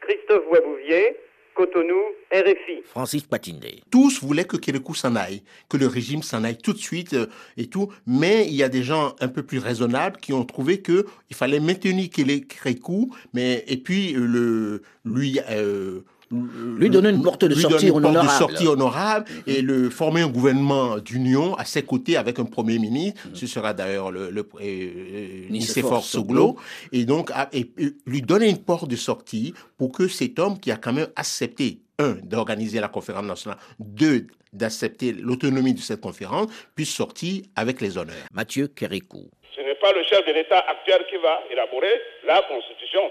Christophe 0.00 0.44
Wabouvier, 0.50 1.16
Cotonou, 1.54 2.00
RFI. 2.32 2.82
Francis 2.84 3.22
Patindé. 3.22 3.82
Tous 3.90 4.22
voulaient 4.22 4.44
que 4.44 4.56
Kérékou 4.56 4.94
s'en 4.94 5.16
aille, 5.16 5.42
que 5.68 5.76
le 5.76 5.86
régime 5.86 6.22
s'en 6.22 6.44
aille 6.44 6.58
tout 6.58 6.72
de 6.72 6.78
suite 6.78 7.14
euh, 7.14 7.26
et 7.56 7.66
tout. 7.66 7.92
Mais 8.06 8.46
il 8.46 8.54
y 8.54 8.62
a 8.62 8.68
des 8.68 8.82
gens 8.82 9.14
un 9.20 9.28
peu 9.28 9.42
plus 9.42 9.58
raisonnables 9.58 10.16
qui 10.18 10.32
ont 10.32 10.44
trouvé 10.44 10.80
que 10.80 11.06
il 11.28 11.36
fallait 11.36 11.60
maintenir 11.60 12.08
Kérékou, 12.10 13.14
mais 13.34 13.64
et 13.66 13.76
puis 13.76 14.14
euh, 14.14 14.26
le 14.26 14.82
lui 15.04 15.40
euh, 15.50 16.00
lui 16.30 16.90
donner 16.90 17.10
une 17.10 17.22
porte 17.22 17.44
de 17.44 17.54
sortie 17.54 17.90
honorable, 17.90 18.26
de 18.26 18.32
sortie 18.32 18.66
honorable 18.66 19.24
et 19.46 19.62
le 19.62 19.90
former 19.90 20.22
un 20.22 20.28
gouvernement 20.28 20.98
d'union 20.98 21.54
à 21.54 21.64
ses 21.64 21.82
côtés 21.82 22.16
avec 22.16 22.38
un 22.38 22.44
premier 22.44 22.78
ministre. 22.78 23.20
Ce 23.34 23.46
sera 23.46 23.74
d'ailleurs 23.74 24.10
le, 24.12 24.30
le 24.30 24.48
euh, 24.60 25.48
Nicéphore 25.50 26.04
Soglo. 26.04 26.56
Et 26.92 27.04
donc, 27.04 27.32
et, 27.52 27.66
lui 28.06 28.22
donner 28.22 28.48
une 28.48 28.62
porte 28.62 28.88
de 28.88 28.96
sortie 28.96 29.54
pour 29.76 29.90
que 29.90 30.06
cet 30.06 30.38
homme 30.38 30.58
qui 30.60 30.70
a 30.70 30.76
quand 30.76 30.92
même 30.92 31.08
accepté 31.16 31.80
un, 31.98 32.16
d'organiser 32.22 32.80
la 32.80 32.88
conférence 32.88 33.24
nationale, 33.24 33.58
deux, 33.80 34.26
d'accepter 34.52 35.12
l'autonomie 35.12 35.74
de 35.74 35.80
cette 35.80 36.00
conférence, 36.00 36.46
puisse 36.76 36.94
sortir 36.94 37.42
avec 37.56 37.80
les 37.80 37.98
honneurs. 37.98 38.26
Mathieu 38.32 38.68
Kérékou. 38.68 39.30
Ce 39.54 39.60
n'est 39.60 39.74
pas 39.74 39.92
le 39.92 40.02
chef 40.04 40.24
de 40.26 40.32
l'État 40.32 40.60
actuel 40.60 41.04
qui 41.10 41.16
va 41.16 41.40
élaborer 41.50 42.00
la 42.26 42.40
Constitution. 42.42 43.02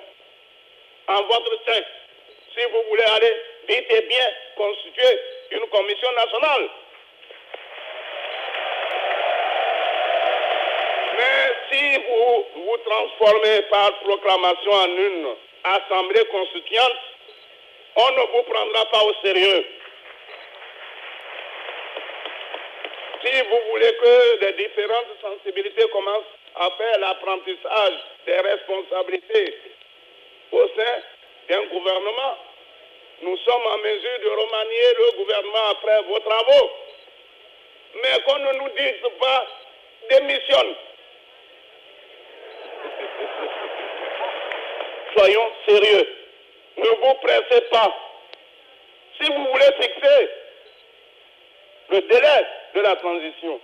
En 1.08 1.22
votre 1.24 1.66
texte, 1.66 2.00
si 2.60 2.66
vous 2.66 2.84
voulez 2.90 3.04
aller 3.04 3.36
vite 3.68 3.86
et 3.90 4.02
bien 4.02 4.28
constituer 4.56 5.20
une 5.52 5.68
commission 5.68 6.12
nationale. 6.12 6.70
Mais 11.18 11.54
si 11.72 11.98
vous 11.98 12.46
vous 12.56 12.78
transformez 12.78 13.62
par 13.70 14.00
proclamation 14.00 14.72
en 14.72 14.86
une 14.88 15.28
assemblée 15.64 16.26
constituante, 16.26 16.98
on 17.96 18.12
ne 18.12 18.22
vous 18.32 18.44
prendra 18.44 18.86
pas 18.86 19.04
au 19.04 19.14
sérieux. 19.24 19.66
Si 23.24 23.42
vous 23.42 23.60
voulez 23.72 23.94
que 23.96 24.46
les 24.46 24.54
différentes 24.54 25.16
sensibilités 25.22 25.88
commencent 25.90 26.36
à 26.56 26.72
faire 26.78 27.00
l'apprentissage 27.00 28.00
des 28.26 28.40
responsabilités 28.40 29.58
au 30.52 30.68
sein 30.68 31.02
d'un 31.50 31.64
gouvernement, 31.66 32.38
nous 33.22 33.38
sommes 33.38 33.68
en 33.68 33.78
mesure 33.80 34.20
de 34.24 34.30
remanier 34.30 34.94
le 34.98 35.12
gouvernement 35.18 35.70
après 35.72 36.02
vos 36.04 36.20
travaux. 36.20 36.72
Mais 37.96 38.22
qu'on 38.26 38.40
ne 38.40 38.54
nous 38.54 38.70
dise 38.70 39.02
pas 39.20 39.46
démissionne. 40.10 40.76
Soyons 45.18 45.52
sérieux. 45.68 46.16
Ne 46.78 46.90
vous 46.90 47.14
pressez 47.16 47.62
pas. 47.72 47.94
Si 49.20 49.30
vous 49.30 49.46
voulez 49.52 49.72
fixer 49.82 50.30
le 51.90 52.02
délai 52.02 52.46
de 52.76 52.82
la 52.82 52.96
transition, 52.96 53.60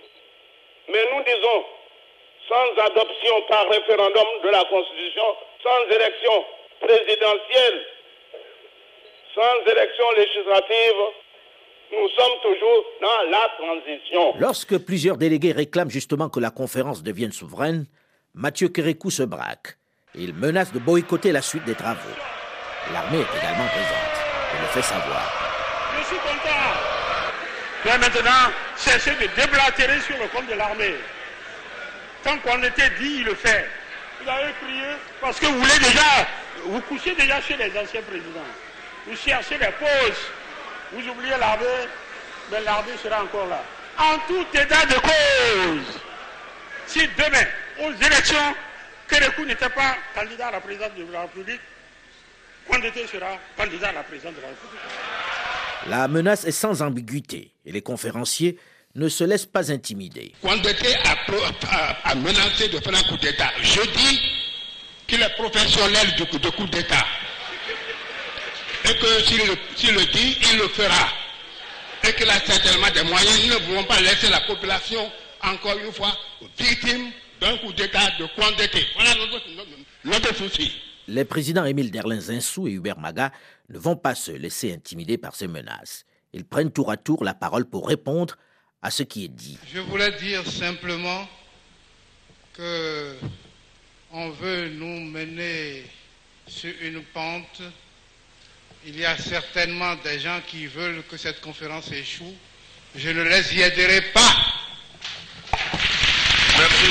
mais 0.88 1.04
nous 1.12 1.22
disons, 1.22 1.64
sans 2.48 2.76
adoption 2.84 3.42
par 3.42 3.68
référendum 3.68 4.26
de 4.42 4.48
la 4.50 4.64
Constitution, 4.64 5.36
sans 5.62 5.84
élection 5.88 6.44
présidentielle, 6.80 7.86
sans 9.36 9.70
élection 9.70 10.04
législative, 10.16 11.00
nous 11.92 12.08
sommes 12.08 12.40
toujours 12.42 12.84
dans 13.02 13.30
la 13.30 13.48
transition. 13.58 14.34
Lorsque 14.38 14.78
plusieurs 14.78 15.18
délégués 15.18 15.52
réclament 15.52 15.90
justement 15.90 16.30
que 16.30 16.40
la 16.40 16.50
conférence 16.50 17.02
devienne 17.02 17.32
souveraine, 17.32 17.86
Mathieu 18.34 18.68
Kérékou 18.68 19.10
se 19.10 19.22
braque. 19.22 19.76
Il 20.14 20.32
menace 20.32 20.72
de 20.72 20.78
boycotter 20.78 21.32
la 21.32 21.42
suite 21.42 21.64
des 21.64 21.74
travaux. 21.74 22.16
L'armée 22.92 23.18
est 23.18 23.38
également 23.38 23.66
présente. 23.66 24.16
Il 24.54 24.60
le 24.62 24.66
fait 24.68 24.82
savoir. 24.82 25.22
Je 25.98 26.04
suis 26.06 26.16
content. 26.16 26.72
Mais 27.84 27.98
maintenant, 27.98 28.52
cessez 28.76 29.10
de 29.10 29.28
déblatérer 29.36 30.00
sur 30.00 30.16
le 30.16 30.28
compte 30.28 30.48
de 30.48 30.54
l'armée. 30.54 30.94
Tant 32.24 32.38
qu'on 32.38 32.62
était 32.62 32.90
dit, 32.98 33.18
il 33.18 33.24
le 33.24 33.34
fait. 33.34 33.66
Vous 34.22 34.28
avez 34.30 34.52
prié 34.62 34.96
parce 35.20 35.38
que 35.38 35.46
vous 35.46 35.58
voulez 35.58 35.78
déjà, 35.78 36.26
vous 36.64 36.80
couchez 36.82 37.14
déjà 37.14 37.40
chez 37.42 37.56
les 37.56 37.78
anciens 37.78 38.02
présidents. 38.02 38.40
Vous 39.06 39.16
cherchez 39.16 39.56
les 39.58 39.66
pauses. 39.78 40.18
Vous 40.92 41.08
oubliez 41.10 41.36
l'armée, 41.38 41.88
mais 42.50 42.60
l'armée 42.62 42.92
sera 43.02 43.22
encore 43.22 43.46
là. 43.46 43.62
En 43.98 44.18
tout 44.26 44.46
état 44.52 44.84
de 44.86 44.94
cause, 44.94 46.00
si 46.86 47.00
demain, 47.16 47.46
aux 47.80 47.92
élections, 47.92 48.54
Kérékou 49.08 49.44
n'était 49.44 49.70
pas 49.70 49.96
candidat 50.14 50.48
à 50.48 50.52
la 50.52 50.60
présidence 50.60 50.90
de 50.96 51.12
la 51.12 51.22
République, 51.22 51.60
Kondete 52.68 53.06
sera 53.10 53.38
candidat 53.56 53.88
à 53.88 53.92
la 53.92 54.02
présidence 54.02 54.34
de 54.34 54.40
la 54.42 54.48
République. 54.48 54.80
La 55.88 56.08
menace 56.08 56.44
est 56.44 56.52
sans 56.52 56.82
ambiguïté 56.82 57.52
et 57.64 57.72
les 57.72 57.82
conférenciers 57.82 58.58
ne 58.96 59.08
se 59.08 59.24
laissent 59.24 59.46
pas 59.46 59.70
intimider. 59.70 60.32
Kondete 60.42 60.98
a, 61.04 62.10
a, 62.10 62.14
menacé 62.16 62.68
de 62.68 62.78
faire 62.80 62.94
un 62.94 63.02
coup 63.08 63.16
d'État. 63.18 63.50
Je 63.62 63.80
dis 63.82 64.20
qu'il 65.06 65.22
est 65.22 65.34
professionnel 65.36 66.14
de, 66.16 66.38
de 66.38 66.50
coup 66.50 66.66
d'État 66.66 67.04
et 68.88 68.98
que 68.98 69.24
s'il 69.24 69.94
le, 69.94 70.04
dit, 70.12 70.38
il 70.52 70.58
le 70.58 70.68
fera. 70.68 71.08
Et 72.06 72.12
qu'il 72.14 72.28
a 72.30 72.38
certainement 72.40 72.90
des 72.94 73.02
moyens. 73.02 73.46
Nous 73.46 73.54
ne 73.54 73.58
pouvons 73.66 73.84
pas 73.84 74.00
laisser 74.00 74.28
la 74.28 74.40
population, 74.40 75.10
encore 75.42 75.76
une 75.78 75.92
fois, 75.92 76.16
victime 76.58 77.10
d'un 77.40 77.56
coup 77.58 77.72
d'État 77.72 78.10
de 78.18 78.26
Condété. 78.40 78.86
Voilà 78.94 79.14
notre, 80.04 80.34
souci. 80.34 80.72
Les 81.08 81.24
présidents 81.24 81.64
Émile 81.64 81.90
Derlin 81.90 82.20
Zinsou 82.20 82.68
et 82.68 82.72
Hubert 82.72 82.98
Maga 82.98 83.32
ne 83.68 83.78
vont 83.78 83.96
pas 83.96 84.14
se 84.14 84.32
laisser 84.32 84.72
intimider 84.72 85.18
par 85.18 85.34
ces 85.34 85.48
menaces. 85.48 86.04
Ils 86.32 86.44
prennent 86.44 86.70
tour 86.70 86.90
à 86.90 86.96
tour 86.96 87.24
la 87.24 87.34
parole 87.34 87.64
pour 87.64 87.88
répondre 87.88 88.36
à 88.82 88.90
ce 88.90 89.02
qui 89.02 89.24
est 89.24 89.28
dit. 89.28 89.58
Je 89.72 89.80
voulais 89.80 90.12
dire 90.12 90.46
simplement 90.46 91.26
que 92.52 93.16
on 94.12 94.30
veut 94.30 94.68
nous 94.68 95.00
mener 95.10 95.84
sur 96.46 96.72
une 96.80 97.02
pente 97.02 97.62
il 98.88 99.00
y 99.00 99.04
a 99.04 99.18
certainement 99.18 99.96
des 99.96 100.20
gens 100.20 100.40
qui 100.46 100.68
veulent 100.68 101.02
que 101.10 101.16
cette 101.16 101.40
conférence 101.40 101.90
échoue. 101.90 102.36
Je 102.94 103.08
ne 103.10 103.22
les 103.24 103.54
y 103.56 103.60
aiderai 103.60 104.00
pas. 104.12 104.36
Merci. 106.56 106.86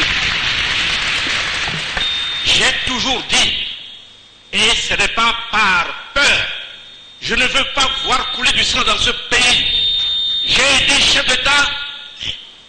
J'ai 2.43 2.91
toujours 2.91 3.23
dit, 3.29 3.67
et 4.51 4.75
ce 4.75 4.93
n'est 4.95 5.07
pas 5.07 5.37
par 5.51 6.11
peur, 6.13 6.47
je 7.21 7.33
ne 7.33 7.45
veux 7.45 7.65
pas 7.73 7.89
voir 8.03 8.33
couler 8.33 8.51
du 8.51 8.63
sang 8.65 8.83
dans 8.83 8.97
ce 8.97 9.11
pays. 9.29 9.65
J'ai 10.47 10.83
été 10.83 11.01
chef 11.01 11.25
d'État 11.25 11.71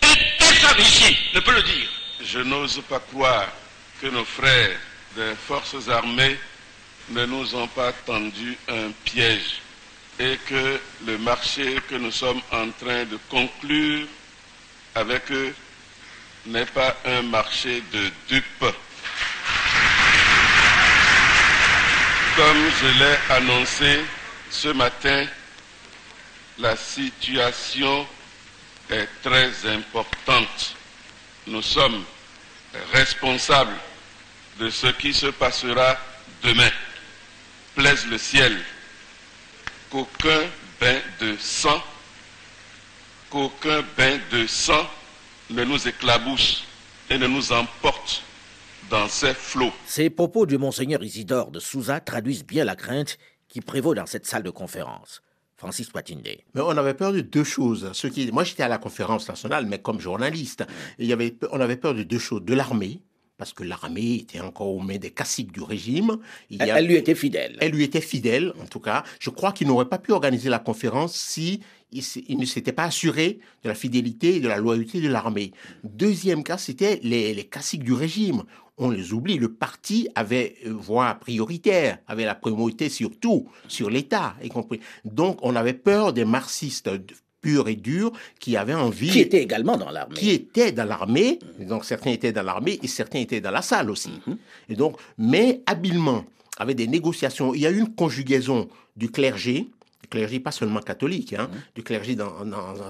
et 0.02 0.16
personne 0.38 0.80
ici 0.80 1.18
ne 1.35 1.40
peut 1.40 1.52
le 1.52 1.64
dire. 1.64 1.88
Je 2.25 2.38
n'ose 2.38 2.80
pas 2.88 3.00
croire 3.00 3.49
que 4.00 4.06
nos 4.06 4.25
frères 4.25 4.78
des 5.16 5.35
forces 5.49 5.88
armées 5.88 6.37
ne 7.11 7.25
nous 7.27 7.55
ont 7.55 7.69
pas 7.69 7.93
tendu 7.93 8.57
un 8.69 8.91
piège 9.05 9.61
et 10.19 10.39
que 10.47 10.81
le 11.07 11.19
marché 11.19 11.77
que 11.89 11.95
nous 11.97 12.11
sommes 12.11 12.41
en 12.51 12.71
train 12.71 13.05
de 13.05 13.19
conclure 13.29 14.07
avec 14.95 15.31
eux 15.31 15.55
n'est 16.47 16.67
pas 16.67 16.97
un 17.05 17.23
marché 17.23 17.83
de 17.93 18.11
dupes. 18.29 18.75
Comme 22.37 22.71
je 22.81 22.99
l'ai 22.99 23.35
annoncé 23.37 24.01
ce 24.51 24.69
matin, 24.69 25.27
la 26.59 26.77
situation 26.77 28.07
est 28.91 29.09
très 29.23 29.51
importante. 29.67 30.77
Nous 31.47 31.63
sommes 31.63 32.05
responsables 32.93 33.77
de 34.59 34.71
ce 34.71 34.87
qui 34.89 35.13
se 35.13 35.27
passera 35.27 35.97
demain. 36.43 36.71
Plaise 37.76 38.06
le 38.06 38.16
ciel 38.16 38.56
qu'aucun 39.90 40.40
bain 40.80 40.99
de 41.21 41.37
sang, 41.38 41.78
qu'aucun 43.28 43.85
bain 43.99 44.18
de 44.33 44.47
sang 44.47 44.88
ne 45.50 45.62
nous 45.62 45.87
éclabousse 45.87 46.64
et 47.11 47.18
ne 47.18 47.26
nous 47.26 47.52
emporte 47.52 48.23
dans 48.88 49.06
ces 49.09 49.35
flots. 49.35 49.75
Ces 49.85 50.09
propos 50.09 50.47
du 50.47 50.56
monseigneur 50.56 51.02
Isidore 51.02 51.50
de 51.50 51.61
Souza 51.61 52.00
traduisent 52.00 52.47
bien 52.47 52.64
la 52.64 52.76
crainte 52.76 53.18
qui 53.47 53.61
prévaut 53.61 53.95
dans 53.95 54.06
cette 54.06 54.25
salle 54.25 54.42
de 54.42 54.50
conférence. 54.50 55.21
Francis 55.56 55.90
Patinde. 55.90 56.26
Mais 56.54 56.62
on 56.62 56.71
avait 56.71 56.95
peur 56.95 57.12
de 57.12 57.21
deux 57.21 57.45
choses. 57.45 57.90
Ce 57.92 58.06
qui, 58.06 58.33
moi, 58.33 58.45
j'étais 58.45 58.62
à 58.62 58.68
la 58.68 58.78
conférence 58.78 59.28
nationale, 59.28 59.66
mais 59.66 59.80
comme 59.80 60.00
journaliste. 60.00 60.64
il 60.99 61.06
y 61.06 61.12
avait, 61.12 61.37
on 61.50 61.61
avait 61.61 61.76
peur 61.76 61.92
de 61.92 62.04
deux 62.04 62.18
choses. 62.18 62.42
De 62.42 62.54
l'armée, 62.54 63.02
parce 63.38 63.52
que 63.52 63.62
l'armée 63.62 64.14
était 64.14 64.40
encore 64.40 64.69
aux 64.69 64.81
mains 64.81 64.99
des 64.99 65.11
caciques 65.11 65.52
du 65.52 65.62
régime. 65.62 66.19
elle, 66.59 66.87
lui 66.87 66.95
était 66.95 67.14
fidèle. 67.14 67.57
Elle 67.61 67.73
lui 67.73 67.85
était 67.85 68.00
fidèle, 68.00 68.52
en 68.62 68.66
tout 68.66 68.81
cas. 68.81 69.05
Je 69.21 69.31
crois 69.31 69.52
qu'il 69.52 69.69
n'aurait 69.69 69.88
pas 69.88 69.99
pu 69.99 70.12
organiser 70.12 70.49
la 70.49 70.59
conférence 70.59 71.14
si 71.14 71.61
il, 71.93 72.38
ne 72.38 72.45
s'était 72.45 72.73
pas 72.73 72.85
assuré 72.85 73.38
de 73.62 73.69
la 73.69 73.75
fidélité 73.75 74.37
et 74.37 74.40
de 74.40 74.49
la 74.49 74.57
loyauté 74.57 75.00
de 75.00 75.09
l'armée. 75.09 75.52
Deuxième 75.85 76.43
cas, 76.43 76.59
c'était 76.59 77.00
les, 77.02 77.35
les 77.35 77.45
caciques 77.45 77.85
du 77.85 77.93
régime 77.93 78.43
on 78.78 78.90
les 78.90 79.12
oublie. 79.12 79.38
Le 79.38 79.52
parti 79.52 80.09
avait 80.14 80.57
euh, 80.66 80.73
voix 80.73 81.14
prioritaire, 81.14 81.99
avait 82.07 82.25
la 82.25 82.35
primauté 82.35 82.88
sur 82.88 83.19
tout, 83.19 83.49
sur 83.69 83.90
l'État, 83.90 84.37
y 84.43 84.49
compris. 84.49 84.81
Donc, 85.05 85.38
on 85.43 85.57
avait 85.57 85.73
peur 85.73 86.12
des 86.12 86.25
marxistes 86.25 86.90
et 87.47 87.76
durs 87.76 88.12
qui 88.41 88.57
avaient 88.57 88.75
envie. 88.75 89.11
Qui 89.11 89.21
étaient 89.21 89.43
également 89.43 89.76
dans 89.76 89.91
l'armée. 89.91 90.15
Qui 90.15 90.31
étaient 90.31 90.73
dans 90.73 90.85
l'armée. 90.85 91.38
Donc, 91.61 91.85
certains 91.85 92.11
étaient 92.11 92.33
dans 92.33 92.43
l'armée 92.43 92.79
et 92.83 92.88
certains 92.88 93.21
étaient 93.21 93.41
dans 93.41 93.50
la 93.50 93.62
salle 93.62 93.91
aussi. 93.91 94.11
Mhm. 94.26 94.37
Et 94.69 94.75
donc, 94.75 94.99
mais 95.19 95.62
habilement, 95.67 96.25
avec 96.59 96.76
des 96.76 96.87
négociations, 96.87 97.55
il 97.55 97.61
y 97.61 97.67
a 97.67 97.71
eu 97.71 97.79
une 97.79 97.95
conjugaison 97.95 98.69
du 98.97 99.11
clergé, 99.11 99.69
du 100.03 100.09
clergé 100.09 100.41
pas 100.41 100.53
seulement 100.53 100.81
catholique, 100.81 101.35
hein, 101.35 101.49
mhm. 101.53 101.61
du 101.75 101.83
clergé 101.83 102.17
dans, 102.17 102.33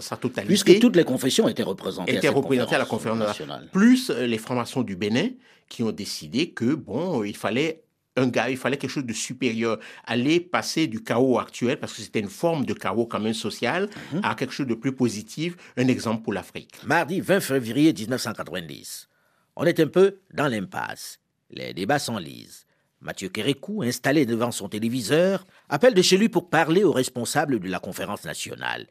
sa 0.00 0.16
totalité. 0.16 0.48
Puisque 0.48 0.80
toutes 0.80 0.96
les 0.96 1.04
confessions 1.04 1.48
étaient 1.48 1.62
représentées, 1.62 2.14
étaient 2.14 2.28
à, 2.28 2.32
représentées 2.32 2.74
à 2.74 2.78
la 2.78 2.86
conférence 2.86 3.18
nationale. 3.18 3.68
Plus 3.72 4.10
euh, 4.10 4.26
les 4.26 4.38
francs-maçons 4.38 4.82
du 4.82 4.96
Bénin, 4.96 5.28
qui 5.68 5.82
ont 5.82 5.92
décidé 5.92 6.50
que, 6.50 6.74
bon, 6.74 7.24
il 7.24 7.36
fallait 7.36 7.82
un 8.16 8.28
gars, 8.28 8.50
il 8.50 8.56
fallait 8.56 8.76
quelque 8.76 8.90
chose 8.90 9.04
de 9.04 9.12
supérieur, 9.12 9.78
aller 10.04 10.40
passer 10.40 10.86
du 10.86 11.02
chaos 11.02 11.38
actuel, 11.38 11.78
parce 11.78 11.94
que 11.94 12.02
c'était 12.02 12.20
une 12.20 12.28
forme 12.28 12.64
de 12.64 12.72
chaos 12.72 13.06
quand 13.06 13.20
même 13.20 13.34
social, 13.34 13.88
mhm. 14.12 14.20
à 14.22 14.34
quelque 14.34 14.52
chose 14.52 14.66
de 14.66 14.74
plus 14.74 14.92
positif, 14.92 15.56
un 15.76 15.88
exemple 15.88 16.22
pour 16.22 16.32
l'Afrique. 16.32 16.74
Mardi 16.84 17.20
20 17.20 17.40
février 17.40 17.92
1990, 17.92 19.08
on 19.56 19.64
est 19.64 19.80
un 19.80 19.88
peu 19.88 20.18
dans 20.32 20.48
l'impasse. 20.48 21.20
Les 21.50 21.72
débats 21.72 21.98
s'enlisent. 21.98 22.66
Mathieu 23.00 23.28
Kérékou, 23.28 23.82
installé 23.82 24.26
devant 24.26 24.50
son 24.50 24.68
téléviseur, 24.68 25.46
appelle 25.68 25.94
de 25.94 26.02
chez 26.02 26.16
lui 26.16 26.28
pour 26.28 26.48
parler 26.48 26.82
aux 26.82 26.92
responsables 26.92 27.60
de 27.60 27.68
la 27.68 27.78
conférence 27.78 28.24
nationale. 28.24 28.86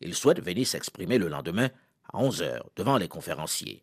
Il 0.00 0.14
souhaite 0.14 0.44
venir 0.44 0.66
s'exprimer 0.66 1.18
le 1.18 1.28
lendemain 1.28 1.70
à 2.12 2.18
11 2.18 2.42
heures 2.42 2.68
devant 2.76 2.98
les 2.98 3.08
conférenciers. 3.08 3.82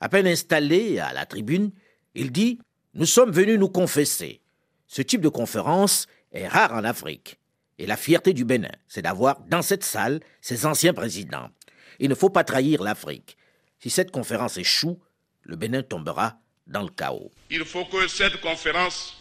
À 0.00 0.08
peine 0.08 0.26
installé 0.26 0.98
à 0.98 1.12
la 1.12 1.26
tribune, 1.26 1.72
il 2.14 2.30
dit 2.30 2.60
Nous 2.94 3.06
sommes 3.06 3.30
venus 3.30 3.58
nous 3.58 3.68
confesser. 3.68 4.40
Ce 4.88 5.00
type 5.02 5.20
de 5.20 5.28
conférence 5.28 6.08
est 6.32 6.48
rare 6.48 6.72
en 6.72 6.82
Afrique. 6.82 7.38
Et 7.78 7.86
la 7.86 7.96
fierté 7.96 8.32
du 8.32 8.44
Bénin, 8.44 8.72
c'est 8.88 9.02
d'avoir 9.02 9.40
dans 9.48 9.62
cette 9.62 9.84
salle 9.84 10.20
ses 10.40 10.66
anciens 10.66 10.92
présidents. 10.92 11.50
Il 12.00 12.08
ne 12.08 12.14
faut 12.14 12.30
pas 12.30 12.44
trahir 12.44 12.82
l'Afrique. 12.82 13.36
Si 13.78 13.90
cette 13.90 14.10
conférence 14.10 14.56
échoue, 14.56 15.00
le 15.42 15.56
Bénin 15.56 15.82
tombera 15.82 16.38
dans 16.66 16.82
le 16.82 16.88
chaos. 16.88 17.30
Il 17.48 17.64
faut 17.64 17.84
que 17.84 18.08
cette 18.08 18.40
conférence 18.40 19.16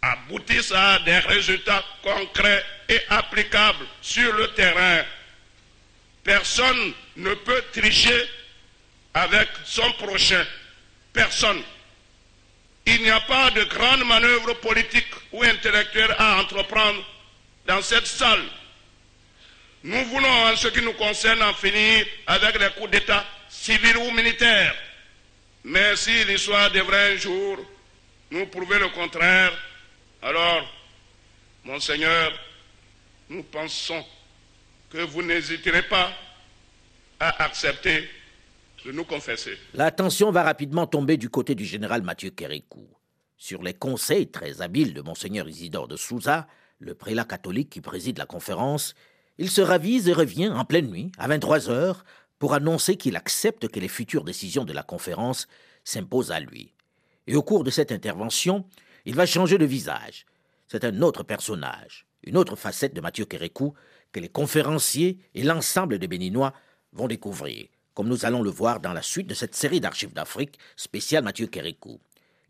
aboutisse 0.00 0.72
à 0.74 0.98
des 1.00 1.18
résultats 1.18 1.84
concrets 2.02 2.64
et 2.88 3.00
applicables 3.10 3.86
sur 4.00 4.34
le 4.34 4.48
terrain. 4.54 5.04
Personne 6.24 6.92
ne 7.16 7.34
peut 7.34 7.62
tricher 7.72 8.24
avec 9.12 9.48
son 9.64 9.90
prochain. 9.98 10.44
Personne. 11.12 11.62
Il 12.92 13.02
n'y 13.02 13.10
a 13.10 13.20
pas 13.20 13.52
de 13.52 13.62
grande 13.64 14.04
manœuvre 14.04 14.54
politique 14.54 15.06
ou 15.30 15.44
intellectuelle 15.44 16.12
à 16.18 16.40
entreprendre 16.40 17.04
dans 17.64 17.80
cette 17.82 18.06
salle. 18.06 18.42
Nous 19.84 20.04
voulons, 20.06 20.46
en 20.46 20.56
ce 20.56 20.66
qui 20.68 20.82
nous 20.82 20.94
concerne, 20.94 21.40
en 21.40 21.54
finir 21.54 22.04
avec 22.26 22.58
les 22.58 22.70
coups 22.70 22.90
d'État 22.90 23.24
civils 23.48 23.96
ou 23.96 24.10
militaires. 24.10 24.74
Mais 25.62 25.94
si 25.94 26.24
l'histoire 26.24 26.68
devrait 26.72 27.12
un 27.12 27.16
jour 27.16 27.58
nous 28.32 28.46
prouver 28.46 28.80
le 28.80 28.88
contraire, 28.88 29.52
alors, 30.20 30.68
monseigneur, 31.62 32.32
nous 33.28 33.44
pensons 33.44 34.04
que 34.92 34.98
vous 34.98 35.22
n'hésiterez 35.22 35.82
pas 35.82 36.12
à 37.20 37.44
accepter 37.44 38.10
de 38.84 38.92
nous 38.92 39.04
confesser. 39.04 39.56
La 39.74 39.90
tension 39.90 40.30
va 40.30 40.42
rapidement 40.42 40.86
tomber 40.86 41.16
du 41.16 41.28
côté 41.28 41.54
du 41.54 41.64
général 41.64 42.02
Mathieu 42.02 42.30
Kérékou. 42.30 42.88
Sur 43.36 43.62
les 43.62 43.74
conseils 43.74 44.30
très 44.30 44.62
habiles 44.62 44.94
de 44.94 45.00
Monseigneur 45.00 45.48
Isidore 45.48 45.88
de 45.88 45.96
Souza, 45.96 46.46
le 46.78 46.94
prélat 46.94 47.24
catholique 47.24 47.70
qui 47.70 47.80
préside 47.80 48.18
la 48.18 48.26
conférence, 48.26 48.94
il 49.38 49.50
se 49.50 49.60
ravise 49.60 50.08
et 50.08 50.12
revient 50.12 50.48
en 50.48 50.64
pleine 50.64 50.88
nuit, 50.90 51.12
à 51.18 51.28
23 51.28 51.70
heures, 51.70 52.04
pour 52.38 52.54
annoncer 52.54 52.96
qu'il 52.96 53.16
accepte 53.16 53.68
que 53.68 53.80
les 53.80 53.88
futures 53.88 54.24
décisions 54.24 54.64
de 54.64 54.72
la 54.72 54.82
conférence 54.82 55.46
s'imposent 55.84 56.32
à 56.32 56.40
lui. 56.40 56.74
Et 57.26 57.36
au 57.36 57.42
cours 57.42 57.64
de 57.64 57.70
cette 57.70 57.92
intervention, 57.92 58.64
il 59.04 59.14
va 59.14 59.26
changer 59.26 59.58
de 59.58 59.64
visage. 59.64 60.26
C'est 60.68 60.84
un 60.84 61.02
autre 61.02 61.22
personnage, 61.22 62.06
une 62.22 62.36
autre 62.36 62.56
facette 62.56 62.94
de 62.94 63.00
Mathieu 63.00 63.24
Kérékou 63.24 63.74
que 64.12 64.20
les 64.20 64.28
conférenciers 64.28 65.18
et 65.34 65.42
l'ensemble 65.42 65.98
des 65.98 66.08
Béninois 66.08 66.52
vont 66.92 67.08
découvrir 67.08 67.68
comme 68.00 68.08
nous 68.08 68.24
allons 68.24 68.42
le 68.42 68.48
voir 68.48 68.80
dans 68.80 68.94
la 68.94 69.02
suite 69.02 69.26
de 69.26 69.34
cette 69.34 69.54
série 69.54 69.78
d'archives 69.78 70.14
d'Afrique 70.14 70.58
spéciale 70.74 71.22
Mathieu 71.22 71.48
Kérékou. 71.48 72.00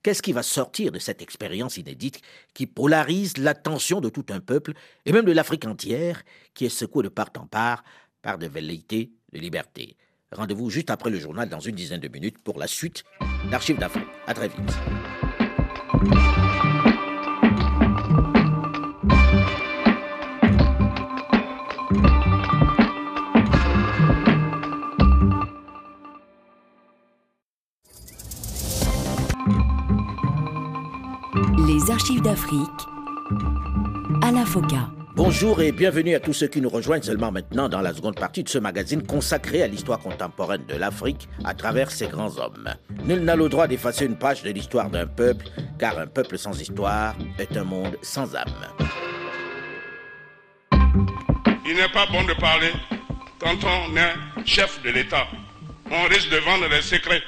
Qu'est-ce 0.00 0.22
qui 0.22 0.32
va 0.32 0.44
sortir 0.44 0.92
de 0.92 1.00
cette 1.00 1.22
expérience 1.22 1.76
inédite 1.76 2.20
qui 2.54 2.68
polarise 2.68 3.36
l'attention 3.36 4.00
de 4.00 4.10
tout 4.10 4.26
un 4.28 4.38
peuple 4.38 4.74
et 5.06 5.12
même 5.12 5.24
de 5.24 5.32
l'Afrique 5.32 5.66
entière 5.66 6.22
qui 6.54 6.66
est 6.66 6.68
secouée 6.68 7.02
de 7.02 7.08
part 7.08 7.30
en 7.36 7.48
part 7.48 7.82
par 8.22 8.38
des 8.38 8.46
velléités 8.46 9.10
de 9.32 9.40
liberté? 9.40 9.96
Rendez-vous 10.30 10.70
juste 10.70 10.88
après 10.88 11.10
le 11.10 11.18
journal 11.18 11.48
dans 11.48 11.58
une 11.58 11.74
dizaine 11.74 11.98
de 11.98 12.06
minutes 12.06 12.38
pour 12.38 12.56
la 12.56 12.68
suite 12.68 13.02
d'Archives 13.50 13.78
d'Afrique. 13.78 14.06
À 14.28 14.34
très 14.34 14.46
vite. 14.46 16.49
Archives 31.78 32.20
d'Afrique 32.22 32.68
à 34.22 34.32
la 34.32 34.44
Bonjour 35.14 35.62
et 35.62 35.70
bienvenue 35.70 36.16
à 36.16 36.20
tous 36.20 36.32
ceux 36.32 36.48
qui 36.48 36.60
nous 36.60 36.68
rejoignent 36.68 37.02
seulement 37.02 37.30
maintenant 37.30 37.68
dans 37.68 37.80
la 37.80 37.94
seconde 37.94 38.16
partie 38.16 38.42
de 38.42 38.48
ce 38.48 38.58
magazine 38.58 39.06
consacré 39.06 39.62
à 39.62 39.68
l'histoire 39.68 40.00
contemporaine 40.00 40.66
de 40.66 40.74
l'Afrique 40.74 41.28
à 41.44 41.54
travers 41.54 41.92
ses 41.92 42.08
grands 42.08 42.38
hommes. 42.38 42.74
Nul 43.04 43.20
n'a 43.20 43.36
le 43.36 43.48
droit 43.48 43.68
d'effacer 43.68 44.06
une 44.06 44.18
page 44.18 44.42
de 44.42 44.50
l'histoire 44.50 44.90
d'un 44.90 45.06
peuple, 45.06 45.46
car 45.78 45.96
un 45.96 46.08
peuple 46.08 46.38
sans 46.38 46.60
histoire 46.60 47.14
est 47.38 47.56
un 47.56 47.64
monde 47.64 47.96
sans 48.02 48.34
âme. 48.34 48.66
Il 50.72 51.76
n'est 51.76 51.92
pas 51.92 52.06
bon 52.06 52.24
de 52.24 52.34
parler 52.40 52.72
quand 53.38 53.56
on 53.64 53.96
est 53.96 54.44
chef 54.44 54.82
de 54.82 54.90
l'État. 54.90 55.28
On 55.88 56.08
risque 56.08 56.30
de 56.30 56.38
vendre 56.38 56.66
les 56.68 56.82
secrets, 56.82 57.22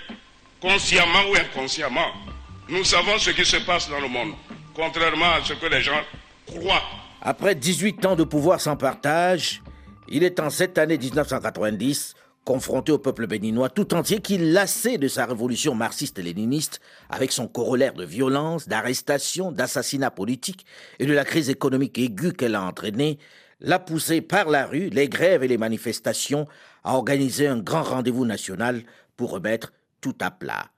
consciemment 0.60 1.30
ou 1.30 1.36
inconsciemment. 1.36 2.31
Nous 2.68 2.84
savons 2.84 3.18
ce 3.18 3.30
qui 3.30 3.44
se 3.44 3.58
passe 3.58 3.88
dans 3.90 4.00
le 4.00 4.08
monde, 4.08 4.32
contrairement 4.74 5.32
à 5.32 5.44
ce 5.44 5.54
que 5.54 5.66
les 5.66 5.82
gens 5.82 6.00
croient. 6.46 6.82
Après 7.20 7.54
18 7.54 8.06
ans 8.06 8.16
de 8.16 8.24
pouvoir 8.24 8.60
sans 8.60 8.76
partage, 8.76 9.62
il 10.08 10.24
est 10.24 10.40
en 10.40 10.50
cette 10.50 10.78
année 10.78 10.98
1990 10.98 12.14
confronté 12.44 12.90
au 12.92 12.98
peuple 12.98 13.26
béninois 13.26 13.68
tout 13.68 13.94
entier 13.94 14.20
qui, 14.20 14.38
lassé 14.38 14.98
de 14.98 15.08
sa 15.08 15.26
révolution 15.26 15.74
marxiste-léniniste, 15.74 16.80
avec 17.08 17.32
son 17.32 17.46
corollaire 17.46 17.94
de 17.94 18.04
violence, 18.04 18.68
d'arrestation, 18.68 19.52
d'assassinats 19.52 20.10
politiques 20.10 20.66
et 20.98 21.06
de 21.06 21.12
la 21.12 21.24
crise 21.24 21.50
économique 21.50 21.98
aiguë 21.98 22.32
qu'elle 22.32 22.56
a 22.56 22.62
entraînée, 22.62 23.18
l'a 23.60 23.78
poussé 23.78 24.20
par 24.20 24.48
la 24.48 24.66
rue, 24.66 24.88
les 24.90 25.08
grèves 25.08 25.44
et 25.44 25.48
les 25.48 25.58
manifestations 25.58 26.48
à 26.82 26.96
organiser 26.96 27.46
un 27.46 27.58
grand 27.58 27.84
rendez-vous 27.84 28.24
national 28.24 28.82
pour 29.16 29.30
remettre 29.30 29.72
tout 30.00 30.16
à 30.20 30.32
plat. 30.32 30.71